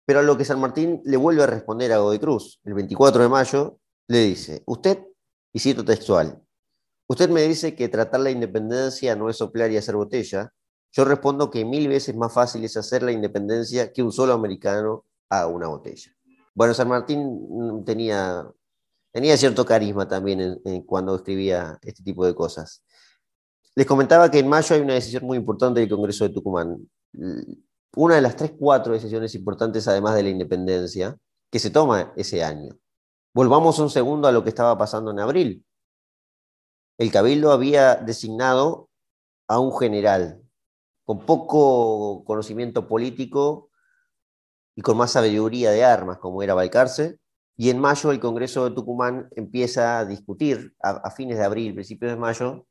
Pero 0.05 0.19
a 0.19 0.21
lo 0.21 0.37
que 0.37 0.45
San 0.45 0.59
Martín 0.59 1.01
le 1.03 1.17
vuelve 1.17 1.41
a 1.41 1.47
responder 1.47 1.91
a 1.93 1.97
Godoy 1.97 2.19
Cruz, 2.19 2.61
el 2.63 2.75
24 2.75 3.23
de 3.23 3.29
mayo, 3.29 3.79
le 4.07 4.19
dice, 4.19 4.63
usted, 4.65 5.05
y 5.53 5.59
cito 5.59 5.83
textual, 5.83 6.41
usted 7.07 7.29
me 7.29 7.41
dice 7.43 7.75
que 7.75 7.89
tratar 7.89 8.19
la 8.19 8.31
independencia 8.31 9.15
no 9.15 9.29
es 9.29 9.37
soplar 9.37 9.71
y 9.71 9.77
hacer 9.77 9.95
botella. 9.95 10.53
Yo 10.91 11.05
respondo 11.05 11.49
que 11.51 11.65
mil 11.65 11.87
veces 11.87 12.15
más 12.15 12.33
fácil 12.33 12.63
es 12.63 12.77
hacer 12.77 13.03
la 13.03 13.11
independencia 13.11 13.91
que 13.91 14.01
un 14.01 14.11
solo 14.11 14.33
americano 14.33 15.05
haga 15.29 15.47
una 15.47 15.67
botella. 15.67 16.11
Bueno, 16.53 16.73
San 16.73 16.87
Martín 16.87 17.83
tenía, 17.85 18.49
tenía 19.11 19.35
cierto 19.35 19.65
carisma 19.65 20.07
también 20.07 20.61
cuando 20.85 21.15
escribía 21.15 21.77
este 21.81 22.01
tipo 22.01 22.25
de 22.25 22.33
cosas. 22.33 22.83
Les 23.75 23.85
comentaba 23.85 24.31
que 24.31 24.39
en 24.39 24.47
mayo 24.47 24.73
hay 24.73 24.81
una 24.81 24.93
decisión 24.93 25.25
muy 25.25 25.37
importante 25.37 25.81
del 25.81 25.89
Congreso 25.89 26.23
de 26.23 26.33
Tucumán. 26.33 26.89
Una 27.97 28.15
de 28.15 28.21
las 28.21 28.37
tres, 28.37 28.53
cuatro 28.57 28.93
decisiones 28.93 29.35
importantes, 29.35 29.85
además 29.89 30.15
de 30.15 30.23
la 30.23 30.29
independencia, 30.29 31.17
que 31.51 31.59
se 31.59 31.71
toma 31.71 32.13
ese 32.15 32.41
año. 32.41 32.77
Volvamos 33.35 33.79
un 33.79 33.89
segundo 33.89 34.29
a 34.29 34.31
lo 34.31 34.45
que 34.45 34.49
estaba 34.49 34.77
pasando 34.77 35.11
en 35.11 35.19
abril. 35.19 35.65
El 36.97 37.11
cabildo 37.11 37.51
había 37.51 37.95
designado 37.95 38.89
a 39.49 39.59
un 39.59 39.77
general 39.77 40.41
con 41.03 41.25
poco 41.25 42.23
conocimiento 42.23 42.87
político 42.87 43.71
y 44.73 44.81
con 44.81 44.95
más 44.95 45.11
sabiduría 45.11 45.71
de 45.71 45.83
armas, 45.83 46.17
como 46.19 46.43
era 46.43 46.53
Balcarce, 46.53 47.19
y 47.57 47.71
en 47.71 47.81
mayo 47.81 48.13
el 48.13 48.21
Congreso 48.21 48.69
de 48.69 48.73
Tucumán 48.73 49.27
empieza 49.35 49.99
a 49.99 50.05
discutir, 50.05 50.73
a, 50.81 51.11
fines 51.11 51.37
de 51.37 51.43
abril, 51.43 51.73
principios 51.73 52.13
de 52.13 52.17
mayo, 52.17 52.65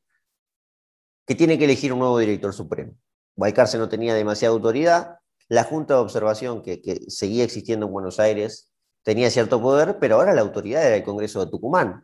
que 1.27 1.35
tiene 1.35 1.59
que 1.59 1.65
elegir 1.65 1.93
un 1.93 1.99
nuevo 1.99 2.17
director 2.17 2.53
supremo. 2.53 2.97
Balcarce 3.35 3.77
no 3.77 3.87
tenía 3.87 4.15
demasiada 4.15 4.55
autoridad, 4.55 5.19
la 5.47 5.63
Junta 5.63 5.93
de 5.93 5.99
Observación 5.99 6.63
que 6.63 6.81
seguía 7.07 7.43
existiendo 7.43 7.85
en 7.85 7.91
Buenos 7.91 8.19
Aires 8.19 8.71
tenía 9.05 9.29
cierto 9.29 9.61
poder, 9.61 9.99
pero 9.99 10.15
ahora 10.15 10.33
la 10.33 10.41
autoridad 10.41 10.85
era 10.85 10.95
el 10.95 11.03
Congreso 11.03 11.45
de 11.45 11.51
Tucumán. 11.51 12.03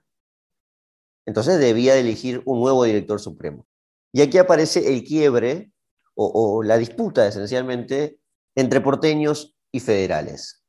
Entonces 1.26 1.60
debía 1.60 1.98
elegir 1.98 2.44
un 2.46 2.62
nuevo 2.62 2.84
director 2.84 3.20
supremo. 3.20 3.66
Y 4.14 4.22
aquí 4.22 4.38
aparece 4.38 4.94
el 4.94 5.04
quiebre 5.04 5.72
o, 6.14 6.62
la 6.62 6.78
disputa 6.78 7.28
esencialmente 7.28 8.20
entre 8.56 8.82
porteños 8.82 9.56
y 9.72 9.80
federales. 9.80 10.64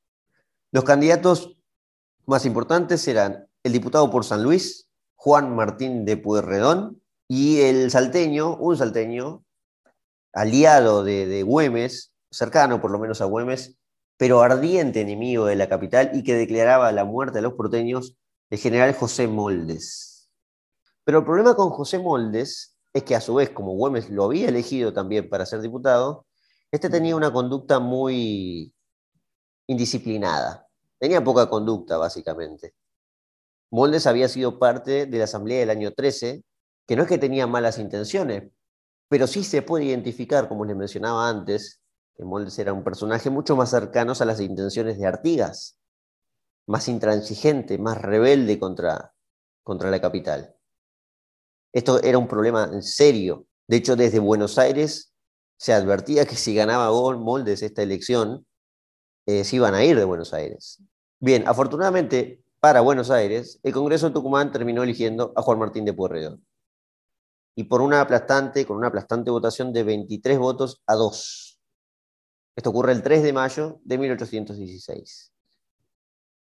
Los 0.70 0.84
candidatos 0.84 1.58
más 2.24 2.46
importantes 2.46 3.06
eran 3.08 3.46
el 3.62 3.72
diputado 3.72 4.10
por 4.10 4.24
San 4.24 4.42
Luis, 4.42 4.88
Juan 5.16 5.54
Martín 5.54 6.06
de 6.06 6.16
Pueyrredón, 6.16 7.02
y 7.28 7.60
el 7.60 7.90
salteño, 7.90 8.56
un 8.56 8.78
salteño, 8.78 9.44
aliado 10.32 11.04
de, 11.04 11.26
de 11.26 11.42
Güemes, 11.42 12.14
cercano 12.30 12.80
por 12.80 12.90
lo 12.90 12.98
menos 12.98 13.20
a 13.20 13.26
Güemes, 13.26 13.76
pero 14.22 14.40
ardiente 14.40 15.00
enemigo 15.00 15.46
de 15.46 15.56
la 15.56 15.68
capital 15.68 16.12
y 16.14 16.22
que 16.22 16.36
declaraba 16.36 16.92
la 16.92 17.04
muerte 17.04 17.38
de 17.38 17.42
los 17.42 17.54
porteños, 17.54 18.16
el 18.50 18.58
general 18.60 18.94
José 18.94 19.26
Moldes. 19.26 20.30
Pero 21.02 21.18
el 21.18 21.24
problema 21.24 21.56
con 21.56 21.70
José 21.70 21.98
Moldes 21.98 22.78
es 22.92 23.02
que 23.02 23.16
a 23.16 23.20
su 23.20 23.34
vez, 23.34 23.50
como 23.50 23.72
Güemes 23.72 24.10
lo 24.10 24.22
había 24.22 24.48
elegido 24.48 24.92
también 24.92 25.28
para 25.28 25.44
ser 25.44 25.60
diputado, 25.60 26.24
este 26.70 26.88
tenía 26.88 27.16
una 27.16 27.32
conducta 27.32 27.80
muy 27.80 28.72
indisciplinada. 29.66 30.68
Tenía 31.00 31.24
poca 31.24 31.50
conducta, 31.50 31.96
básicamente. 31.96 32.76
Moldes 33.72 34.06
había 34.06 34.28
sido 34.28 34.60
parte 34.60 35.06
de 35.06 35.18
la 35.18 35.24
Asamblea 35.24 35.58
del 35.58 35.70
año 35.70 35.90
13, 35.90 36.44
que 36.86 36.94
no 36.94 37.02
es 37.02 37.08
que 37.08 37.18
tenía 37.18 37.48
malas 37.48 37.76
intenciones, 37.80 38.52
pero 39.08 39.26
sí 39.26 39.42
se 39.42 39.62
puede 39.62 39.86
identificar, 39.86 40.48
como 40.48 40.64
les 40.64 40.76
mencionaba 40.76 41.28
antes, 41.28 41.81
que 42.16 42.24
Moldes 42.24 42.58
era 42.58 42.72
un 42.72 42.84
personaje 42.84 43.30
mucho 43.30 43.56
más 43.56 43.70
cercano 43.70 44.12
a 44.18 44.24
las 44.24 44.40
intenciones 44.40 44.98
de 44.98 45.06
Artigas, 45.06 45.78
más 46.66 46.88
intransigente, 46.88 47.78
más 47.78 48.00
rebelde 48.00 48.58
contra, 48.58 49.14
contra 49.62 49.90
la 49.90 50.00
capital. 50.00 50.54
Esto 51.72 52.02
era 52.02 52.18
un 52.18 52.28
problema 52.28 52.68
en 52.72 52.82
serio. 52.82 53.46
De 53.66 53.76
hecho, 53.78 53.96
desde 53.96 54.18
Buenos 54.18 54.58
Aires 54.58 55.14
se 55.56 55.72
advertía 55.72 56.26
que 56.26 56.36
si 56.36 56.54
ganaba 56.54 56.90
Moldes 57.16 57.62
esta 57.62 57.82
elección, 57.82 58.46
eh, 59.26 59.44
se 59.44 59.56
iban 59.56 59.74
a 59.74 59.84
ir 59.84 59.96
de 59.96 60.04
Buenos 60.04 60.34
Aires. 60.34 60.82
Bien, 61.20 61.46
afortunadamente 61.46 62.42
para 62.62 62.80
Buenos 62.80 63.10
Aires, 63.10 63.58
el 63.62 63.72
Congreso 63.72 64.06
de 64.06 64.14
Tucumán 64.14 64.52
terminó 64.52 64.82
eligiendo 64.82 65.32
a 65.34 65.42
Juan 65.42 65.58
Martín 65.58 65.84
de 65.84 65.92
Pueyrredón. 65.92 66.46
Y 67.56 67.64
por 67.64 67.80
una 67.80 68.00
aplastante, 68.00 68.64
con 68.66 68.76
una 68.76 68.88
aplastante 68.88 69.30
votación 69.30 69.72
de 69.72 69.82
23 69.82 70.38
votos 70.38 70.80
a 70.86 70.94
2. 70.94 71.51
Esto 72.56 72.70
ocurre 72.70 72.92
el 72.92 73.02
3 73.02 73.22
de 73.22 73.32
mayo 73.32 73.80
de 73.84 73.98
1816 73.98 75.32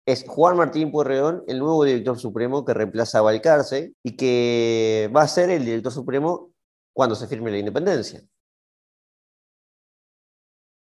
es 0.07 0.25
Juan 0.27 0.57
Martín 0.57 0.91
Pueyrredón, 0.91 1.45
el 1.47 1.59
nuevo 1.59 1.85
director 1.85 2.19
supremo 2.19 2.65
que 2.65 2.75
reemplaza 2.75 3.19
a 3.19 3.23
Balcarce 3.23 3.95
y 4.03 4.17
que 4.17 5.11
va 5.15 5.23
a 5.23 5.29
ser 5.29 5.51
el 5.51 5.65
director 5.65 5.93
supremo 5.93 6.53
cuando 6.93 7.15
se 7.15 7.27
firme 7.27 7.51
la 7.51 7.59
independencia. 7.59 8.23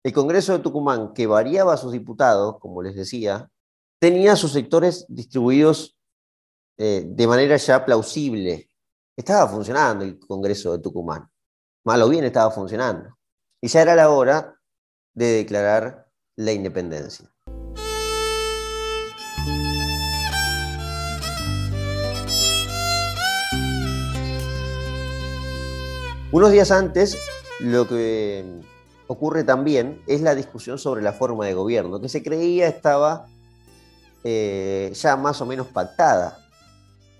El 0.02 0.12
Congreso 0.12 0.54
de 0.54 0.60
Tucumán, 0.60 1.12
que 1.12 1.26
variaba 1.26 1.74
a 1.74 1.76
sus 1.76 1.92
diputados, 1.92 2.58
como 2.58 2.82
les 2.82 2.94
decía, 2.94 3.50
tenía 3.98 4.34
sus 4.36 4.52
sectores 4.52 5.04
distribuidos 5.08 5.98
eh, 6.78 7.04
de 7.06 7.26
manera 7.26 7.56
ya 7.58 7.84
plausible. 7.84 8.70
Estaba 9.14 9.46
funcionando 9.50 10.04
el 10.04 10.18
Congreso 10.18 10.72
de 10.72 10.78
Tucumán. 10.78 11.28
Mal 11.84 12.00
o 12.00 12.08
bien 12.08 12.24
estaba 12.24 12.50
funcionando. 12.50 13.18
Y 13.60 13.68
ya 13.68 13.82
era 13.82 13.94
la 13.94 14.08
hora 14.08 14.58
de 15.20 15.32
declarar 15.32 16.06
la 16.34 16.52
independencia. 16.52 17.30
Unos 26.32 26.52
días 26.52 26.70
antes, 26.70 27.18
lo 27.58 27.86
que 27.86 28.62
ocurre 29.08 29.44
también 29.44 30.02
es 30.06 30.22
la 30.22 30.34
discusión 30.34 30.78
sobre 30.78 31.02
la 31.02 31.12
forma 31.12 31.44
de 31.44 31.52
gobierno, 31.52 32.00
que 32.00 32.08
se 32.08 32.22
creía 32.22 32.66
estaba 32.66 33.26
eh, 34.24 34.90
ya 34.94 35.16
más 35.16 35.42
o 35.42 35.44
menos 35.44 35.66
pactada. 35.66 36.38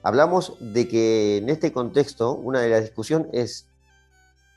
Hablamos 0.02 0.56
de 0.58 0.88
que 0.88 1.36
en 1.36 1.50
este 1.50 1.70
contexto 1.70 2.32
una 2.32 2.62
de 2.62 2.70
las 2.70 2.80
discusiones 2.80 3.28
es 3.34 3.66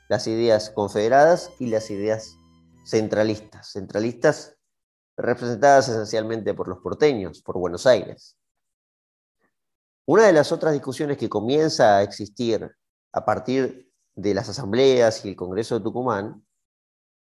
las 0.08 0.26
ideas 0.28 0.70
confederadas 0.70 1.50
y 1.58 1.66
las 1.66 1.90
ideas 1.90 2.38
centralistas. 2.84 3.72
Centralistas 3.72 4.56
representadas 5.16 5.88
esencialmente 5.88 6.54
por 6.54 6.68
los 6.68 6.78
porteños, 6.78 7.42
por 7.42 7.58
Buenos 7.58 7.86
Aires. 7.86 8.36
Una 10.06 10.26
de 10.26 10.32
las 10.32 10.52
otras 10.52 10.72
discusiones 10.72 11.16
que 11.16 11.28
comienza 11.28 11.96
a 11.96 12.02
existir 12.02 12.70
a 13.12 13.24
partir 13.24 13.90
de 14.14 14.34
las 14.34 14.48
asambleas 14.48 15.24
y 15.24 15.30
el 15.30 15.36
Congreso 15.36 15.78
de 15.78 15.84
Tucumán 15.84 16.44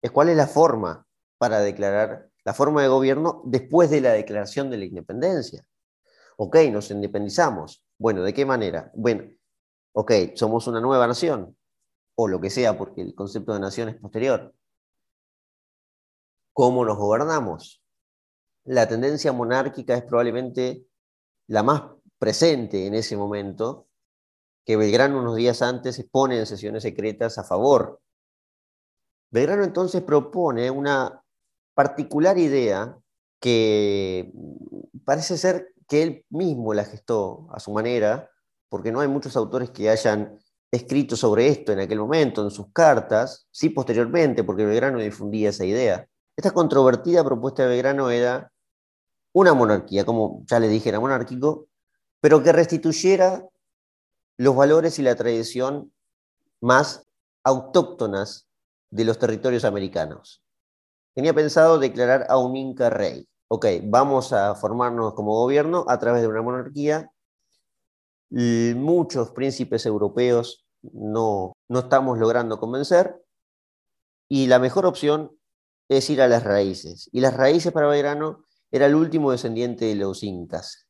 es 0.01 0.11
cuál 0.11 0.29
es 0.29 0.37
la 0.37 0.47
forma 0.47 1.07
para 1.39 1.61
declarar 1.61 2.31
la 2.45 2.55
forma 2.55 2.83
de 2.83 2.89
gobierno 2.89 3.43
después 3.45 3.91
de 3.91 4.01
la 4.01 4.13
declaración 4.13 4.71
de 4.71 4.79
la 4.79 4.85
independencia. 4.85 5.67
Ok, 6.37 6.57
nos 6.71 6.91
independizamos. 6.91 7.85
Bueno, 7.99 8.23
¿de 8.23 8.35
qué 8.35 8.45
manera? 8.45 8.91
Bueno, 8.95 9.25
ok, 9.93 10.13
somos 10.35 10.67
una 10.67 10.81
nueva 10.81 11.07
nación, 11.07 11.57
o 12.17 12.29
lo 12.29 12.41
que 12.41 12.51
sea, 12.51 12.77
porque 12.77 13.03
el 13.03 13.15
concepto 13.15 13.55
de 13.55 13.61
nación 13.61 13.89
es 13.89 13.97
posterior. 13.97 14.55
¿Cómo 16.55 16.85
nos 16.85 16.97
gobernamos? 16.97 17.83
La 18.63 18.87
tendencia 18.87 19.33
monárquica 19.33 19.97
es 19.97 20.05
probablemente 20.05 20.87
la 21.49 21.65
más 21.65 21.83
presente 22.17 22.87
en 22.87 22.95
ese 22.95 23.17
momento, 23.17 23.89
que 24.65 24.77
Belgrano 24.77 25.19
unos 25.19 25.35
días 25.35 25.63
antes 25.63 25.99
expone 25.99 26.39
en 26.39 26.47
sesiones 26.47 26.85
secretas 26.85 27.39
a 27.39 27.45
favor. 27.45 28.01
Belgrano 29.33 29.65
entonces 29.65 30.01
propone 30.03 30.71
una 30.71 31.25
particular 31.75 32.39
idea 32.39 32.97
que 33.41 34.33
parece 35.05 35.37
ser 35.37 35.75
que 35.89 36.05
él 36.05 36.27
mismo 36.31 36.73
la 36.73 36.85
gestó 36.85 37.49
a 37.51 37.59
su 37.59 37.73
manera, 37.73 38.31
porque 38.69 38.93
no 38.93 39.01
hay 39.01 39.09
muchos 39.09 39.37
autores 39.37 39.71
que 39.71 39.91
hayan 39.91 40.39
escrito 40.71 41.17
sobre 41.17 41.49
esto 41.49 41.73
en 41.73 41.81
aquel 41.81 41.99
momento, 41.99 42.45
en 42.45 42.53
sus 42.53 42.71
cartas, 42.73 43.49
sí 43.51 43.71
posteriormente, 43.71 44.45
porque 44.45 44.65
Belgrano 44.65 45.01
difundía 45.01 45.51
esa 45.51 45.65
idea. 45.65 46.09
Esta 46.37 46.53
controvertida 46.53 47.25
propuesta 47.25 47.63
de 47.63 47.69
Belgrano 47.69 48.11
era 48.11 48.53
una 49.33 49.55
monarquía, 49.55 50.05
como 50.05 50.45
ya 50.47 50.59
le 50.59 50.69
dije, 50.69 50.89
era 50.89 51.01
monárquico, 51.01 51.69
pero 52.21 52.43
que 52.43 52.53
restituyera 52.53 53.49
los 54.37 54.57
valores 54.57 54.99
y 54.99 55.03
la 55.03 55.15
tradición 55.15 55.93
más 56.61 57.07
autóctonas 57.45 58.49
de 58.91 59.05
los 59.05 59.19
territorios 59.19 59.65
americanos. 59.65 60.43
Tenía 61.15 61.35
pensado 61.35 61.79
declarar 61.79 62.27
a 62.29 62.39
un 62.39 62.57
Inca 62.57 62.91
rey. 62.91 63.29
Ok, 63.49 63.67
vamos 63.85 64.33
a 64.33 64.55
formarnos 64.57 65.15
como 65.15 65.35
gobierno 65.35 65.85
a 65.89 65.99
través 65.99 66.23
de 66.23 66.29
una 66.29 66.43
monarquía. 66.43 67.11
Muchos 68.31 69.31
príncipes 69.31 69.87
europeos 69.87 70.65
no, 70.83 71.53
no 71.69 71.79
estamos 71.79 72.19
logrando 72.19 72.59
convencer 72.59 73.23
y 74.29 74.47
la 74.49 74.59
mejor 74.59 74.87
opción 74.87 75.39
es 75.89 76.09
ir 76.11 76.23
a 76.23 76.29
las 76.29 76.45
raíces. 76.45 77.09
Y 77.13 77.21
las 77.21 77.37
raíces 77.37 77.73
para 77.73 77.87
Belgrano 77.87 78.45
era 78.71 78.87
el 78.87 78.95
último 78.95 79.31
descendiente 79.31 79.85
de 79.85 79.95
los 79.95 80.23
incas. 80.23 80.89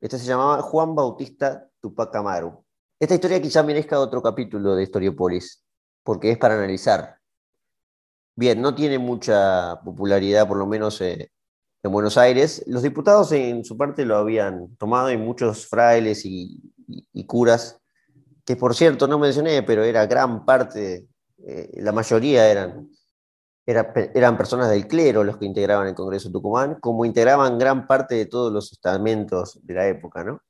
Este 0.00 0.18
se 0.18 0.26
llamaba 0.26 0.62
Juan 0.62 0.94
Bautista 0.94 1.68
Tupac 1.80 2.14
Amaru. 2.14 2.64
Esta 2.98 3.14
historia 3.14 3.42
quizá 3.42 3.62
merezca 3.62 4.00
otro 4.00 4.22
capítulo 4.22 4.74
de 4.74 4.84
Historiopolis, 4.84 5.64
porque 6.02 6.30
es 6.30 6.38
para 6.38 6.54
analizar. 6.54 7.18
Bien, 8.34 8.60
no 8.60 8.74
tiene 8.74 8.98
mucha 8.98 9.80
popularidad, 9.84 10.46
por 10.46 10.56
lo 10.56 10.66
menos 10.66 11.00
eh, 11.00 11.30
en 11.82 11.92
Buenos 11.92 12.18
Aires. 12.18 12.62
Los 12.66 12.82
diputados 12.82 13.32
en 13.32 13.64
su 13.64 13.76
parte 13.76 14.04
lo 14.04 14.16
habían 14.16 14.76
tomado 14.76 15.10
y 15.10 15.16
muchos 15.16 15.66
frailes 15.66 16.22
y, 16.24 16.72
curas, 17.26 17.80
que 18.44 18.56
por 18.56 18.74
cierto 18.74 19.08
no 19.08 19.18
mencioné, 19.18 19.62
pero 19.62 19.84
era 19.84 20.06
gran 20.06 20.44
parte, 20.44 21.08
eh, 21.38 21.70
la 21.76 21.92
mayoría 21.92 22.48
eran, 22.50 22.90
eran 23.66 24.36
personas 24.36 24.70
del 24.70 24.86
clero 24.86 25.24
los 25.24 25.38
que 25.38 25.44
integraban 25.44 25.88
el 25.88 25.94
Congreso 25.94 26.30
Tucumán, 26.30 26.76
como 26.80 27.04
integraban 27.04 27.58
gran 27.58 27.86
parte 27.86 28.14
de 28.14 28.26
todos 28.26 28.52
los 28.52 28.72
estamentos 28.72 29.58
de 29.62 29.74
la 29.74 29.88
época, 29.88 30.22
¿no? 30.22 30.40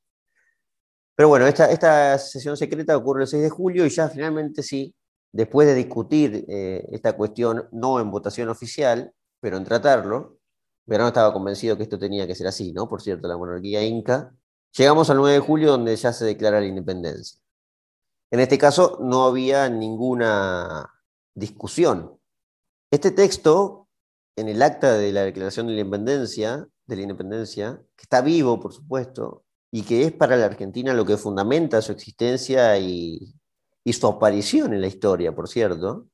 Pero 1.15 1.31
bueno, 1.31 1.47
esta, 1.47 1.71
esta 1.71 2.19
sesión 2.19 2.59
secreta 2.59 2.95
ocurre 2.97 3.23
el 3.23 3.29
6 3.29 3.43
de 3.43 3.51
julio 3.51 3.87
y 3.87 3.89
ya 3.89 4.09
finalmente 4.11 4.63
sí, 4.63 4.95
después 5.33 5.67
de 5.67 5.75
discutir 5.75 6.45
eh, 6.47 6.87
esta 6.93 7.15
cuestión, 7.15 7.69
no 7.73 8.01
en 8.01 8.11
votación 8.11 8.51
oficial, 8.51 9.13
pero 9.41 9.57
en 9.57 9.65
tratarlo, 9.65 10.37
Verano 10.87 11.09
estaba 11.09 11.33
convencido 11.33 11.77
que 11.77 11.83
esto 11.83 11.99
tenía 11.99 12.27
que 12.27 12.35
ser 12.35 12.47
así, 12.47 12.73
¿no? 12.73 12.89
Por 12.89 13.03
cierto, 13.03 13.27
la 13.27 13.37
monarquía 13.37 13.83
inca. 13.83 14.33
Llegamos 14.77 15.11
al 15.11 15.17
9 15.17 15.35
de 15.35 15.41
julio 15.41 15.71
donde 15.73 15.97
ya 15.97 16.13
se 16.13 16.25
declara 16.25 16.61
la 16.61 16.67
independencia. 16.67 17.41
En 18.31 18.41
este 18.41 18.57
caso 18.57 18.99
no 19.01 19.25
había 19.25 19.69
ninguna 19.69 20.89
discusión. 21.35 22.16
Este 22.91 23.11
texto, 23.11 23.89
en 24.37 24.49
el 24.49 24.63
acta 24.63 24.97
de 24.97 25.13
la 25.13 25.25
declaración 25.25 25.67
de 25.67 25.75
la 25.75 25.81
independencia, 25.81 26.69
de 26.87 26.97
la 26.97 27.03
independencia, 27.03 27.83
que 27.97 28.03
está 28.03 28.21
vivo, 28.21 28.61
por 28.61 28.73
supuesto, 28.73 29.45
y 29.73 29.83
que 29.83 30.05
es 30.05 30.13
para 30.13 30.37
la 30.37 30.47
Argentina 30.47 30.95
lo 30.95 31.05
que 31.05 31.17
fundamenta 31.17 31.83
su 31.83 31.91
existencia 31.93 32.79
y, 32.79 33.35
su 33.93 34.07
aparición 34.07 34.73
en 34.73 34.81
la 34.81 34.87
historia, 34.87 35.35
por 35.35 35.49
cierto, 35.49 36.09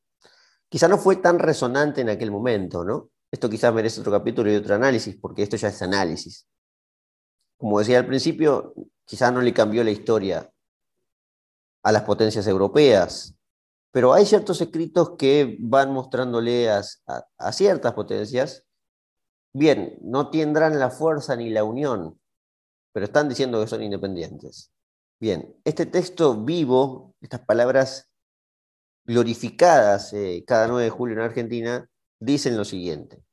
quizá 0.69 0.89
no 0.89 0.99
fue 0.99 1.17
tan 1.17 1.39
resonante 1.39 2.01
en 2.01 2.09
aquel 2.09 2.31
momento, 2.31 2.85
¿no? 2.85 3.11
Esto 3.31 3.49
quizás 3.49 3.73
merece 3.73 4.01
otro 4.01 4.13
capítulo 4.13 4.51
y 4.53 4.57
otro 4.57 4.75
análisis, 4.75 5.17
porque 5.17 5.43
esto 5.43 5.57
ya 5.57 5.69
es 5.69 5.81
análisis. 5.81 6.47
Como 7.57 7.79
decía 7.79 7.99
al 7.99 8.07
principio, 8.07 8.75
quizás 9.05 9.33
no 9.33 9.41
le 9.41 9.55
cambió 9.55 9.85
la 9.85 9.91
historia 9.91 10.51
a 11.83 11.93
las 11.93 12.03
potencias 12.03 12.47
europeas, 12.47 13.35
pero 13.93 14.13
hay 14.13 14.27
ciertos 14.27 14.61
escritos 14.61 15.13
que 15.17 15.57
van 15.61 15.93
mostrándole 15.93 16.71
a, 16.71 16.83
ciertas 17.53 17.93
potencias, 17.93 18.65
bien, 19.55 19.99
no 20.03 20.31
tendrán 20.31 20.81
la 20.81 20.91
fuerza 20.91 21.37
ni 21.37 21.51
la 21.51 21.63
unión 21.63 22.19
pero 22.93 23.07
están 23.07 23.29
diciendo 23.29 23.61
que 23.61 23.67
son 23.67 23.83
independientes. 23.83 24.71
Bien, 25.21 25.57
este 25.65 25.87
texto 25.87 26.45
vivo, 26.45 27.15
estas 27.21 27.41
palabras 27.41 28.11
glorificadas 29.05 30.13
eh, 30.13 30.45
cada 30.47 30.69
9 30.69 30.85
de 30.85 30.91
julio 30.91 31.17
en 31.17 31.23
Argentina, 31.23 31.89
dicen 32.21 32.57
lo 32.57 32.65
siguiente. 32.65 33.25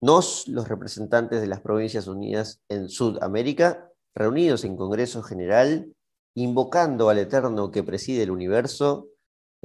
Nos, 0.00 0.46
los 0.48 0.68
representantes 0.68 1.40
de 1.40 1.46
las 1.46 1.60
Provincias 1.60 2.06
Unidas 2.06 2.60
en 2.68 2.88
Sudamérica, 2.88 3.90
reunidos 4.14 4.64
en 4.64 4.76
Congreso 4.76 5.22
General, 5.22 5.92
invocando 6.34 7.08
al 7.08 7.18
Eterno 7.18 7.70
que 7.70 7.82
preside 7.82 8.22
el 8.22 8.30
universo, 8.30 9.08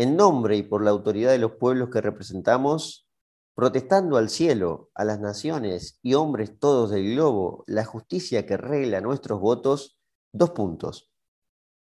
en 0.01 0.15
nombre 0.15 0.57
y 0.57 0.63
por 0.63 0.83
la 0.83 0.89
autoridad 0.89 1.29
de 1.29 1.37
los 1.37 1.57
pueblos 1.57 1.89
que 1.89 2.01
representamos, 2.01 3.07
protestando 3.53 4.17
al 4.17 4.29
cielo, 4.29 4.89
a 4.95 5.05
las 5.05 5.19
naciones 5.19 5.99
y 6.01 6.15
hombres 6.15 6.57
todos 6.57 6.89
del 6.89 7.13
globo, 7.13 7.63
la 7.67 7.85
justicia 7.85 8.47
que 8.47 8.57
regla 8.57 8.99
nuestros 8.99 9.39
votos, 9.39 9.99
dos 10.33 10.49
puntos. 10.51 11.11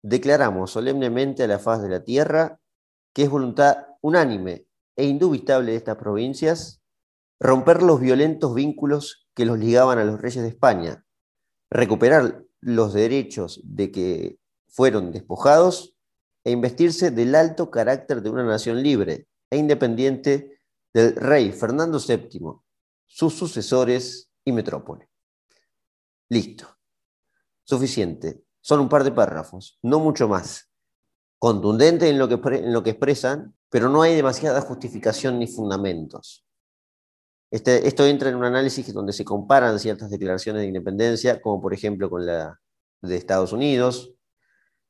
Declaramos 0.02 0.72
solemnemente 0.72 1.44
a 1.44 1.46
la 1.46 1.60
faz 1.60 1.82
de 1.82 1.88
la 1.88 2.02
tierra 2.02 2.58
que 3.14 3.22
es 3.22 3.30
voluntad 3.30 3.76
unánime 4.00 4.66
e 4.96 5.04
indubitable 5.04 5.70
de 5.70 5.76
estas 5.76 5.96
provincias 5.96 6.82
romper 7.38 7.80
los 7.80 8.00
violentos 8.00 8.56
vínculos 8.56 9.28
que 9.36 9.44
los 9.44 9.56
ligaban 9.56 9.98
a 9.98 10.04
los 10.04 10.20
reyes 10.20 10.42
de 10.42 10.48
España, 10.48 11.04
recuperar 11.70 12.44
los 12.60 12.92
derechos 12.92 13.60
de 13.62 13.92
que 13.92 14.40
fueron 14.66 15.12
despojados 15.12 15.89
e 16.44 16.50
investirse 16.50 17.10
del 17.10 17.34
alto 17.34 17.70
carácter 17.70 18.22
de 18.22 18.30
una 18.30 18.44
nación 18.44 18.82
libre 18.82 19.28
e 19.50 19.56
independiente 19.56 20.60
del 20.92 21.14
rey 21.16 21.52
Fernando 21.52 21.98
VII, 21.98 22.60
sus 23.06 23.34
sucesores 23.34 24.30
y 24.44 24.52
metrópole. 24.52 25.08
Listo. 26.28 26.66
Suficiente. 27.64 28.44
Son 28.60 28.80
un 28.80 28.88
par 28.88 29.04
de 29.04 29.12
párrafos, 29.12 29.78
no 29.82 30.00
mucho 30.00 30.28
más. 30.28 30.70
Contundente 31.38 32.08
en 32.08 32.18
lo 32.18 32.28
que, 32.28 32.56
en 32.56 32.72
lo 32.72 32.82
que 32.82 32.90
expresan, 32.90 33.54
pero 33.68 33.88
no 33.88 34.02
hay 34.02 34.14
demasiada 34.14 34.60
justificación 34.60 35.38
ni 35.38 35.46
fundamentos. 35.46 36.44
Este, 37.50 37.88
esto 37.88 38.06
entra 38.06 38.28
en 38.28 38.36
un 38.36 38.44
análisis 38.44 38.92
donde 38.92 39.12
se 39.12 39.24
comparan 39.24 39.78
ciertas 39.80 40.10
declaraciones 40.10 40.62
de 40.62 40.68
independencia, 40.68 41.40
como 41.40 41.60
por 41.60 41.74
ejemplo 41.74 42.08
con 42.08 42.26
la 42.26 42.60
de 43.02 43.16
Estados 43.16 43.52
Unidos, 43.52 44.12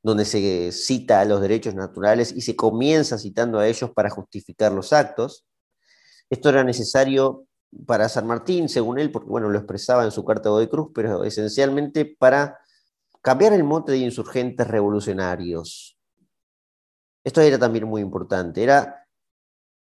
donde 0.03 0.25
se 0.25 0.73
cita 0.73 1.21
a 1.21 1.25
los 1.25 1.41
derechos 1.41 1.75
naturales 1.75 2.33
y 2.33 2.41
se 2.41 2.57
comienza 2.57 3.19
citando 3.19 3.59
a 3.59 3.69
ellos 3.69 3.91
para 3.91 4.11
justificar 4.11 4.73
los 4.73 4.93
actos. 4.93 5.45
Esto 6.31 6.49
era 6.49 6.65
necesario 6.65 7.47
para 7.87 8.09
San 8.09 8.27
Martín, 8.27 8.69
según 8.69 8.99
él, 8.99 9.11
porque 9.13 9.29
bueno, 9.29 9.49
lo 9.49 9.59
expresaba 9.59 10.05
en 10.05 10.11
su 10.11 10.25
carta 10.25 10.51
de 10.57 10.69
Cruz, 10.69 10.91
pero 10.95 11.25
esencialmente 11.25 12.05
para 12.05 12.59
cambiar 13.23 13.53
el 13.53 13.65
mote 13.65 13.93
de 13.93 13.99
insurgentes 13.99 14.67
revolucionarios. 14.67 15.99
Esto 17.23 17.41
era 17.43 17.59
también 17.59 17.87
muy 17.87 18.01
importante. 18.01 18.63
Era, 18.63 19.07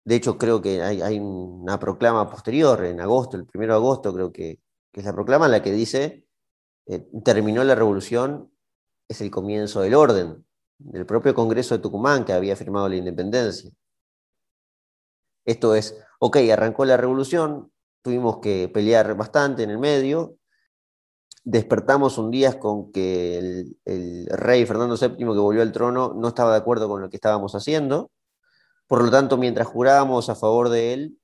de 0.04 0.14
hecho, 0.16 0.36
creo 0.36 0.60
que 0.60 0.82
hay, 0.82 1.18
una 1.20 1.78
proclama 1.78 2.28
posterior, 2.28 2.84
en 2.84 3.00
agosto, 3.00 3.36
el 3.36 3.46
1 3.52 3.66
de 3.66 3.72
agosto, 3.72 4.12
creo 4.12 4.32
que, 4.32 4.60
es 4.92 5.04
la 5.04 5.12
proclama 5.12 5.46
en 5.46 5.52
la 5.52 5.62
que 5.62 5.72
dice, 5.72 6.26
eh, 6.86 7.06
terminó 7.24 7.62
la 7.62 7.76
revolución, 7.76 8.50
es 9.10 9.20
el 9.20 9.30
comienzo 9.30 9.80
del 9.80 9.94
orden, 9.94 10.46
del 10.78 11.04
propio 11.04 11.34
Congreso 11.34 11.76
de 11.76 11.82
Tucumán 11.82 12.24
que 12.24 12.32
había 12.32 12.54
firmado 12.54 12.88
la 12.88 12.94
independencia. 12.94 13.72
Esto 15.44 15.74
es, 15.74 15.96
ok, 16.20 16.36
arrancó 16.52 16.84
la 16.84 16.96
revolución, 16.96 17.72
tuvimos 18.02 18.38
que 18.38 18.70
pelear 18.72 19.16
bastante 19.16 19.64
en 19.64 19.70
el 19.70 19.78
medio, 19.78 20.36
despertamos 21.42 22.18
un 22.18 22.30
día 22.30 22.60
con 22.60 22.92
que 22.92 23.38
el, 23.84 24.26
rey 24.30 24.64
Fernando 24.64 24.96
VII 24.96 25.16
que 25.16 25.24
volvió 25.24 25.62
al 25.62 25.72
trono 25.72 26.14
no 26.14 26.28
estaba 26.28 26.52
de 26.52 26.58
acuerdo 26.58 26.88
con 26.88 27.02
lo 27.02 27.10
que 27.10 27.16
estábamos 27.16 27.56
haciendo, 27.56 28.12
por 28.86 29.02
lo 29.02 29.10
tanto, 29.10 29.36
mientras 29.36 29.66
jurábamos 29.66 30.28
a 30.28 30.36
favor 30.36 30.68
de 30.68 30.92
él, 30.92 31.18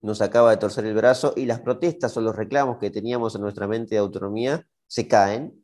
nos 0.00 0.22
acaba 0.22 0.50
de 0.50 0.58
torcer 0.58 0.84
el 0.86 0.94
brazo 0.94 1.32
y 1.36 1.46
las 1.46 1.60
protestas 1.60 2.16
o 2.16 2.20
los 2.20 2.36
reclamos 2.36 2.78
que 2.78 2.90
teníamos 2.90 3.34
en 3.34 3.42
nuestra 3.42 3.66
mente 3.66 3.96
de 3.96 3.98
autonomía 3.98 4.66
se 4.86 5.08
caen 5.08 5.59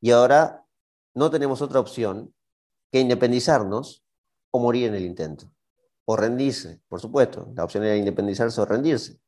y 0.00 0.10
ahora 0.10 0.66
no 1.14 1.30
tenemos 1.30 1.62
otra 1.62 1.80
opción 1.80 2.34
que 2.90 3.00
independizarnos 3.00 4.04
o 4.50 4.58
morir 4.58 4.88
en 4.88 4.94
el 4.94 5.04
intento 5.04 5.54
o 6.04 6.16
rendirse, 6.16 6.80
por 6.88 7.00
supuesto. 7.00 7.50
La 7.54 7.64
opción 7.64 7.84
era 7.84 7.96
independizarse 7.96 8.60
o 8.60 8.64
rendirse. 8.64 9.18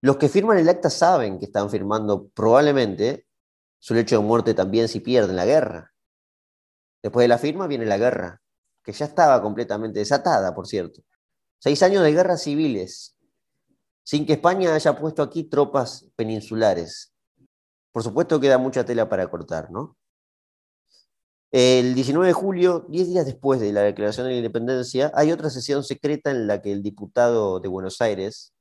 Los 0.00 0.16
que 0.16 0.28
firman 0.28 0.58
el 0.58 0.68
acta 0.68 0.90
saben 0.90 1.38
que 1.38 1.46
están 1.46 1.70
firmando 1.70 2.28
probablemente 2.28 3.26
su 3.78 3.94
lecho 3.94 4.18
de 4.18 4.24
muerte 4.24 4.54
también 4.54 4.88
si 4.88 5.00
pierden 5.00 5.36
la 5.36 5.46
guerra. 5.46 5.94
Después 7.02 7.24
de 7.24 7.28
la 7.28 7.38
firma 7.38 7.66
viene 7.66 7.86
la 7.86 7.98
guerra, 7.98 8.42
que 8.82 8.92
ya 8.92 9.06
estaba 9.06 9.40
completamente 9.40 9.98
desatada, 9.98 10.54
por 10.54 10.66
cierto. 10.66 11.02
Seis 11.58 11.82
años 11.82 12.02
de 12.02 12.12
guerras 12.12 12.42
civiles, 12.42 13.16
sin 14.02 14.26
que 14.26 14.34
España 14.34 14.74
haya 14.74 14.98
puesto 14.98 15.22
aquí 15.22 15.44
tropas 15.44 16.06
peninsulares. 16.16 17.13
Por 17.94 18.02
supuesto 18.02 18.40
queda 18.40 18.58
mucha 18.58 18.84
tela 18.84 19.08
para 19.08 19.28
cortar, 19.28 19.70
¿no? 19.70 19.96
El 21.52 21.94
19 21.94 22.26
de 22.26 22.32
julio, 22.32 22.84
diez 22.88 23.06
días 23.06 23.24
después 23.24 23.60
de 23.60 23.72
la 23.72 23.82
declaración 23.82 24.26
de 24.26 24.32
la 24.32 24.38
independencia, 24.38 25.12
hay 25.14 25.30
otra 25.30 25.48
sesión 25.48 25.84
secreta 25.84 26.32
en 26.32 26.48
la 26.48 26.60
que 26.60 26.72
el 26.72 26.82
diputado 26.82 27.60
de 27.60 27.68
Buenos 27.68 28.00
Aires, 28.00 28.52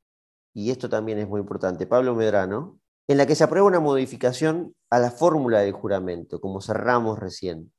y 0.54 0.70
esto 0.70 0.88
también 0.88 1.18
es 1.18 1.28
muy 1.28 1.40
importante, 1.40 1.88
Pablo 1.88 2.14
Medrano, 2.14 2.80
en 3.08 3.18
la 3.18 3.26
que 3.26 3.34
se 3.34 3.44
aprueba 3.44 3.66
una 3.66 3.80
modificación 3.80 4.76
a 4.92 5.00
la 5.00 5.10
fórmula 5.10 5.62
del 5.62 5.72
juramento, 5.72 6.40
como 6.40 6.62
cerramos 6.62 7.18
recién, 7.18 7.74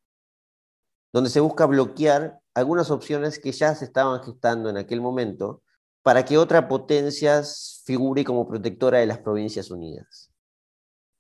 donde 1.13 1.31
se 1.31 1.39
busca 1.39 1.67
bloquear 1.67 2.41
algunas 2.53 2.91
opciones 2.91 3.39
que 3.39 3.53
ya 3.53 3.77
se 3.77 3.85
estaban 3.85 4.21
gestando 4.25 4.71
en 4.71 4.77
aquel 4.77 5.01
momento 5.01 5.63
para 6.03 6.25
que 6.25 6.37
otra 6.37 6.67
potencia 6.67 7.45
figure 7.85 8.25
como 8.25 8.49
protectora 8.49 8.99
de 8.99 9.07
las 9.07 9.19
Provincias 9.19 9.71
Unidas. 9.71 10.34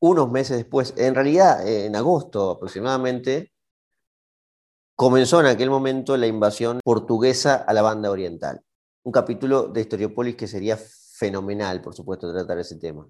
Unos 0.01 0.31
meses 0.31 0.57
después, 0.59 0.95
en 0.97 1.15
realidad 1.15 1.67
en 1.67 1.97
agosto 1.97 2.51
aproximadamente, 2.51 3.53
comenzó 4.97 5.41
en 5.41 5.47
aquel 5.47 5.71
momento 5.71 6.17
la 6.17 6.27
invasión 6.27 6.81
portuguesa 6.85 7.57
a 7.57 7.73
la 7.73 7.83
banda 7.83 8.11
oriental. 8.11 8.61
Un 9.05 9.13
capítulo 9.13 9.69
de 9.69 9.83
Historiopolis 9.83 10.37
que 10.37 10.47
sería 10.47 10.77
fenomenal, 10.77 11.81
por 11.81 11.95
supuesto, 11.95 12.33
tratar 12.33 12.59
ese 12.59 12.77
tema. 12.77 13.07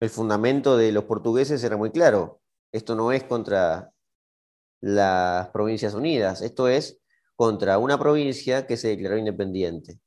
El 0.00 0.10
fundamento 0.10 0.76
de 0.76 0.92
los 0.92 1.04
portugueses 1.04 1.62
era 1.64 1.76
muy 1.76 1.90
claro. 1.90 2.40
Esto 2.72 2.94
no 2.94 3.12
es 3.12 3.24
contra 3.24 3.90
las 4.80 5.48
Provincias 5.50 5.94
Unidas, 5.94 6.42
esto 6.42 6.68
es 6.68 7.00
contra 7.34 7.78
una 7.78 7.98
provincia 7.98 8.66
que 8.66 8.76
se 8.76 8.88
declaró 8.88 9.18
independiente. 9.18 10.00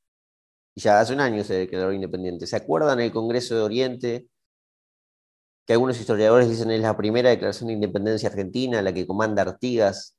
Y 0.76 0.82
ya 0.82 1.00
hace 1.00 1.14
un 1.14 1.22
año 1.22 1.44
se 1.44 1.56
declaró 1.56 1.92
independiente. 1.94 2.48
¿Se 2.48 2.56
acuerdan 2.56 3.00
el 3.00 3.12
Congreso 3.12 3.56
de 3.56 3.62
Oriente? 3.62 4.28
Que 5.70 5.74
algunos 5.74 6.00
historiadores 6.00 6.50
dicen 6.50 6.72
es 6.72 6.82
la 6.82 6.98
primera 6.98 7.30
declaración 7.30 7.68
de 7.68 7.74
independencia 7.74 8.28
argentina, 8.28 8.82
la 8.82 8.92
que 8.92 9.06
comanda 9.06 9.44
Artigas 9.44 10.18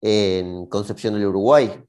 en 0.00 0.64
Concepción 0.68 1.12
del 1.12 1.26
Uruguay. 1.26 1.84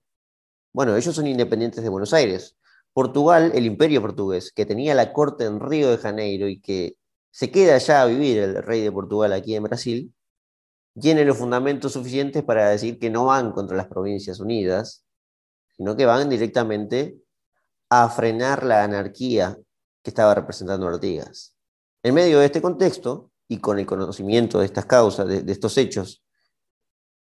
Bueno, 0.74 0.94
ellos 0.98 1.16
son 1.16 1.26
independientes 1.28 1.82
de 1.82 1.88
Buenos 1.90 2.12
Aires. 2.12 2.58
Portugal, 2.92 3.54
el 3.56 3.66
imperio 3.66 4.02
portugués, 4.02 4.52
que 4.52 4.66
tenía 4.66 4.94
la 4.94 5.14
corte 5.14 5.46
en 5.46 5.62
Río 5.62 5.90
de 5.90 6.00
Janeiro 6.00 6.50
y 6.50 6.60
que 6.60 6.98
se 7.32 7.50
queda 7.50 7.76
allá 7.76 8.02
a 8.02 8.08
vivir 8.08 8.40
el 8.40 8.62
rey 8.62 8.82
de 8.82 8.92
Portugal 8.92 9.32
aquí 9.32 9.56
en 9.56 9.64
Brasil, 9.64 10.14
tiene 11.00 11.24
los 11.24 11.38
fundamentos 11.38 11.94
suficientes 11.94 12.44
para 12.44 12.70
decir 12.72 13.00
que 13.00 13.10
no 13.10 13.28
van 13.28 13.54
contra 13.54 13.78
las 13.78 13.88
Provincias 13.88 14.42
Unidas, 14.42 15.06
sino 15.78 15.96
que 15.96 16.06
van 16.06 16.28
directamente 16.28 17.22
a 17.90 18.10
frenar 18.10 18.66
la 18.66 18.84
anarquía 18.84 19.58
que 20.04 20.10
estaba 20.10 20.36
representando 20.36 20.90
Artigas. 20.90 21.56
En 22.04 22.14
medio 22.14 22.40
de 22.40 22.46
este 22.46 22.62
contexto, 22.62 23.32
y 23.48 23.60
con 23.60 23.80
el 23.80 23.86
conocimiento 23.86 24.60
de 24.60 24.66
estas 24.66 24.86
causas, 24.86 25.28
de 25.28 25.52
estos 25.52 25.78
hechos, 25.78 26.24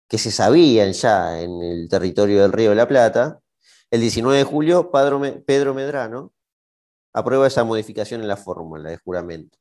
que 0.07 0.17
se 0.17 0.31
sabían 0.31 0.93
ya 0.93 1.41
en 1.41 1.61
el 1.61 1.89
territorio 1.89 2.41
del 2.41 2.51
Río 2.51 2.69
de 2.69 2.75
la 2.75 2.87
Plata, 2.87 3.39
el 3.89 4.01
19 4.01 4.37
de 4.37 4.43
julio 4.43 4.91
Pedro 4.91 5.73
Medrano 5.73 6.33
aprueba 7.13 7.47
esa 7.47 7.63
modificación 7.63 8.21
en 8.21 8.27
la 8.27 8.37
fórmula 8.37 8.89
de 8.89 8.97
juramento, 8.97 9.57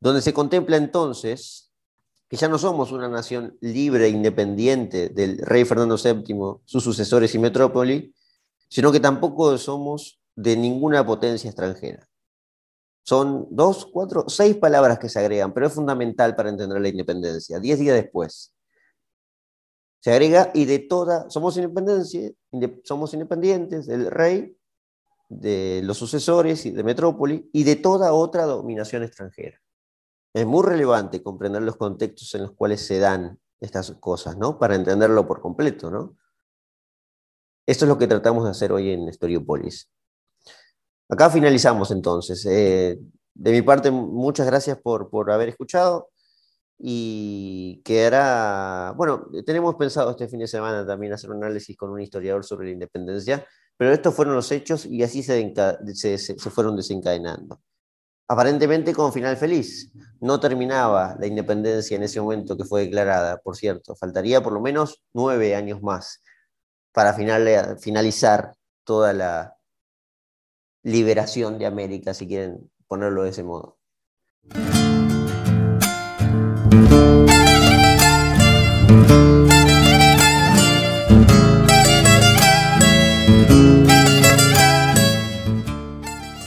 donde 0.00 0.20
se 0.20 0.32
contempla 0.32 0.76
entonces 0.76 1.72
que 2.28 2.36
ya 2.36 2.48
no 2.48 2.58
somos 2.58 2.92
una 2.92 3.08
nación 3.08 3.56
libre 3.60 4.06
e 4.06 4.10
independiente 4.10 5.10
del 5.10 5.38
rey 5.38 5.64
Fernando 5.64 5.96
VII, 5.96 6.60
sus 6.64 6.84
sucesores 6.84 7.34
y 7.34 7.38
metrópoli, 7.38 8.14
sino 8.68 8.92
que 8.92 9.00
tampoco 9.00 9.56
somos 9.58 10.20
de 10.36 10.56
ninguna 10.56 11.04
potencia 11.04 11.50
extranjera. 11.50 12.09
Son 13.10 13.48
dos, 13.50 13.86
cuatro, 13.86 14.28
seis 14.28 14.54
palabras 14.54 15.00
que 15.00 15.08
se 15.08 15.18
agregan, 15.18 15.52
pero 15.52 15.66
es 15.66 15.72
fundamental 15.72 16.36
para 16.36 16.48
entender 16.48 16.80
la 16.80 16.90
independencia. 16.90 17.58
Diez 17.58 17.76
días 17.80 17.96
después. 17.96 18.54
Se 19.98 20.12
agrega, 20.12 20.52
y 20.54 20.64
de 20.64 20.78
toda, 20.78 21.28
somos, 21.28 21.56
independencia, 21.56 22.30
somos 22.84 23.12
independientes 23.12 23.88
del 23.88 24.12
rey, 24.12 24.56
de 25.28 25.80
los 25.82 25.98
sucesores 25.98 26.64
y 26.66 26.70
de 26.70 26.84
metrópoli, 26.84 27.50
y 27.52 27.64
de 27.64 27.74
toda 27.74 28.12
otra 28.12 28.44
dominación 28.44 29.02
extranjera. 29.02 29.60
Es 30.32 30.46
muy 30.46 30.64
relevante 30.64 31.20
comprender 31.20 31.62
los 31.62 31.74
contextos 31.74 32.32
en 32.36 32.42
los 32.42 32.52
cuales 32.52 32.86
se 32.86 33.00
dan 33.00 33.40
estas 33.58 33.90
cosas, 33.98 34.36
¿no? 34.36 34.56
Para 34.56 34.76
entenderlo 34.76 35.26
por 35.26 35.40
completo, 35.40 35.90
¿no? 35.90 36.16
Esto 37.66 37.86
es 37.86 37.88
lo 37.88 37.98
que 37.98 38.06
tratamos 38.06 38.44
de 38.44 38.50
hacer 38.50 38.70
hoy 38.70 38.92
en 38.92 39.12
Storiopolis. 39.12 39.90
Acá 41.10 41.28
finalizamos 41.28 41.90
entonces. 41.90 42.46
Eh, 42.46 42.98
de 43.34 43.52
mi 43.52 43.62
parte, 43.62 43.90
muchas 43.90 44.46
gracias 44.46 44.78
por, 44.78 45.10
por 45.10 45.30
haber 45.30 45.48
escuchado 45.48 46.10
y 46.78 47.82
quedará, 47.84 48.94
bueno, 48.96 49.28
tenemos 49.44 49.74
pensado 49.74 50.10
este 50.10 50.28
fin 50.28 50.40
de 50.40 50.46
semana 50.46 50.86
también 50.86 51.12
hacer 51.12 51.30
un 51.30 51.42
análisis 51.44 51.76
con 51.76 51.90
un 51.90 52.00
historiador 52.00 52.44
sobre 52.44 52.68
la 52.68 52.72
independencia, 52.72 53.44
pero 53.76 53.92
estos 53.92 54.14
fueron 54.14 54.34
los 54.34 54.50
hechos 54.52 54.86
y 54.86 55.02
así 55.02 55.22
se, 55.22 55.52
se, 55.94 56.18
se 56.18 56.50
fueron 56.50 56.76
desencadenando. 56.76 57.60
Aparentemente 58.28 58.94
con 58.94 59.12
final 59.12 59.36
feliz. 59.36 59.90
No 60.20 60.38
terminaba 60.38 61.16
la 61.18 61.26
independencia 61.26 61.96
en 61.96 62.04
ese 62.04 62.20
momento 62.20 62.56
que 62.56 62.64
fue 62.64 62.82
declarada, 62.82 63.38
por 63.38 63.56
cierto. 63.56 63.96
Faltaría 63.96 64.40
por 64.40 64.52
lo 64.52 64.60
menos 64.60 65.02
nueve 65.12 65.56
años 65.56 65.82
más 65.82 66.22
para 66.92 67.12
finalizar 67.12 68.54
toda 68.84 69.12
la 69.12 69.56
liberación 70.82 71.58
de 71.58 71.66
América, 71.66 72.14
si 72.14 72.26
quieren 72.26 72.70
ponerlo 72.86 73.24
de 73.24 73.30
ese 73.30 73.42
modo. 73.42 73.78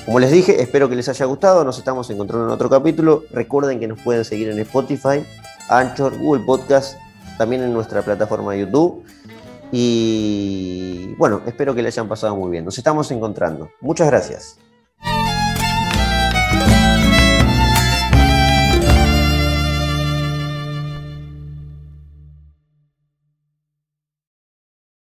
Como 0.05 0.19
les 0.19 0.31
dije, 0.31 0.61
espero 0.61 0.87
que 0.89 0.95
les 0.95 1.09
haya 1.09 1.25
gustado. 1.25 1.63
Nos 1.63 1.79
estamos 1.79 2.07
encontrando 2.11 2.45
en 2.45 2.51
otro 2.51 2.69
capítulo. 2.69 3.23
Recuerden 3.31 3.79
que 3.79 3.87
nos 3.87 3.99
pueden 3.99 4.23
seguir 4.23 4.47
en 4.49 4.59
Spotify, 4.59 5.25
Anchor, 5.69 6.15
Google 6.19 6.43
Podcast, 6.45 6.99
también 7.39 7.63
en 7.63 7.73
nuestra 7.73 8.03
plataforma 8.03 8.53
de 8.53 8.59
YouTube. 8.59 9.03
Y 9.75 11.15
bueno, 11.17 11.41
espero 11.47 11.73
que 11.73 11.81
les 11.81 11.95
hayan 11.95 12.07
pasado 12.07 12.35
muy 12.35 12.51
bien. 12.51 12.63
Nos 12.63 12.77
estamos 12.77 13.09
encontrando. 13.09 13.71
Muchas 13.81 14.05
gracias. 14.05 14.59